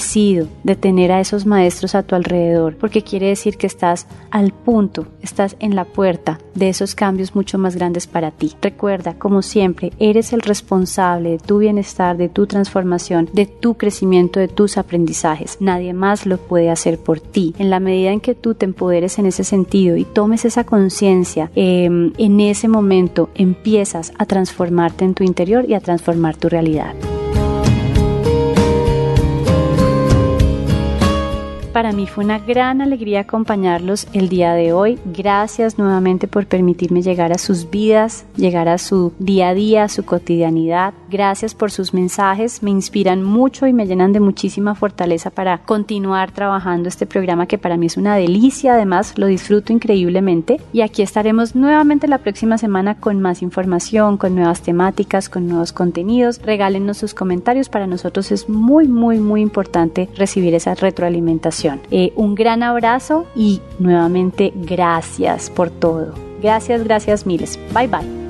de 0.63 0.75
tener 0.75 1.11
a 1.11 1.19
esos 1.19 1.45
maestros 1.45 1.95
a 1.95 2.03
tu 2.03 2.15
alrededor, 2.15 2.75
porque 2.77 3.01
quiere 3.01 3.27
decir 3.27 3.57
que 3.57 3.67
estás 3.67 4.07
al 4.31 4.51
punto, 4.51 5.07
estás 5.21 5.55
en 5.59 5.75
la 5.75 5.85
puerta 5.85 6.39
de 6.53 6.69
esos 6.69 6.95
cambios 6.95 7.35
mucho 7.35 7.57
más 7.57 7.75
grandes 7.75 8.07
para 8.07 8.31
ti. 8.31 8.53
Recuerda, 8.61 9.13
como 9.13 9.41
siempre, 9.41 9.93
eres 9.99 10.33
el 10.33 10.41
responsable 10.41 11.31
de 11.31 11.37
tu 11.39 11.59
bienestar, 11.59 12.17
de 12.17 12.29
tu 12.29 12.47
transformación, 12.47 13.29
de 13.33 13.45
tu 13.45 13.75
crecimiento, 13.75 14.39
de 14.39 14.47
tus 14.47 14.77
aprendizajes. 14.77 15.57
Nadie 15.59 15.93
más 15.93 16.25
lo 16.25 16.37
puede 16.37 16.69
hacer 16.69 16.97
por 16.97 17.19
ti. 17.19 17.53
En 17.57 17.69
la 17.69 17.79
medida 17.79 18.11
en 18.11 18.21
que 18.21 18.35
tú 18.35 18.53
te 18.53 18.65
empoderes 18.65 19.19
en 19.19 19.25
ese 19.25 19.43
sentido 19.43 19.97
y 19.97 20.05
tomes 20.05 20.45
esa 20.45 20.63
conciencia, 20.63 21.51
em, 21.55 22.13
en 22.17 22.39
ese 22.39 22.67
momento 22.67 23.29
empiezas 23.35 24.13
a 24.17 24.25
transformarte 24.25 25.05
en 25.05 25.13
tu 25.13 25.23
interior 25.23 25.65
y 25.67 25.73
a 25.73 25.79
transformar 25.79 26.37
tu 26.37 26.49
realidad. 26.49 26.95
Para 31.75 31.91
mí 31.91 32.07
fue 32.07 32.23
una 32.23 32.39
gran 32.39 32.81
alegría 32.81 33.19
acompañarlos 33.19 34.07
el 34.13 34.29
día 34.29 34.53
de 34.53 34.71
hoy. 34.71 34.97
Gracias 35.03 35.77
nuevamente 35.77 36.25
por 36.25 36.45
permitirme 36.45 37.01
llegar 37.01 37.33
a 37.33 37.37
sus 37.37 37.69
vidas, 37.69 38.25
llegar 38.37 38.69
a 38.69 38.77
su 38.77 39.11
día 39.19 39.49
a 39.49 39.53
día, 39.53 39.83
a 39.83 39.89
su 39.89 40.05
cotidianidad. 40.05 40.93
Gracias 41.09 41.53
por 41.53 41.71
sus 41.71 41.93
mensajes, 41.93 42.63
me 42.63 42.69
inspiran 42.69 43.23
mucho 43.23 43.67
y 43.67 43.73
me 43.73 43.87
llenan 43.87 44.13
de 44.13 44.21
muchísima 44.21 44.73
fortaleza 44.73 45.31
para 45.31 45.57
continuar 45.57 46.31
trabajando 46.31 46.87
este 46.87 47.05
programa 47.05 47.45
que 47.45 47.57
para 47.57 47.75
mí 47.75 47.87
es 47.87 47.97
una 47.97 48.15
delicia, 48.15 48.75
además 48.75 49.17
lo 49.17 49.27
disfruto 49.27 49.73
increíblemente. 49.73 50.61
Y 50.71 50.79
aquí 50.79 51.01
estaremos 51.01 51.55
nuevamente 51.55 52.07
la 52.07 52.19
próxima 52.19 52.57
semana 52.57 52.95
con 53.01 53.19
más 53.19 53.41
información, 53.41 54.15
con 54.15 54.33
nuevas 54.33 54.61
temáticas, 54.61 55.27
con 55.27 55.49
nuevos 55.49 55.73
contenidos. 55.73 56.41
Regálenos 56.41 56.99
sus 56.99 57.13
comentarios, 57.13 57.67
para 57.67 57.85
nosotros 57.85 58.31
es 58.31 58.47
muy, 58.47 58.87
muy, 58.87 59.19
muy 59.19 59.41
importante 59.41 60.07
recibir 60.15 60.53
esa 60.53 60.73
retroalimentación. 60.73 61.64
Eh, 61.91 62.13
un 62.15 62.35
gran 62.35 62.63
abrazo 62.63 63.25
y 63.35 63.61
nuevamente 63.79 64.51
gracias 64.55 65.49
por 65.49 65.69
todo. 65.69 66.13
Gracias, 66.41 66.83
gracias 66.83 67.25
miles. 67.25 67.59
Bye 67.73 67.87
bye. 67.87 68.24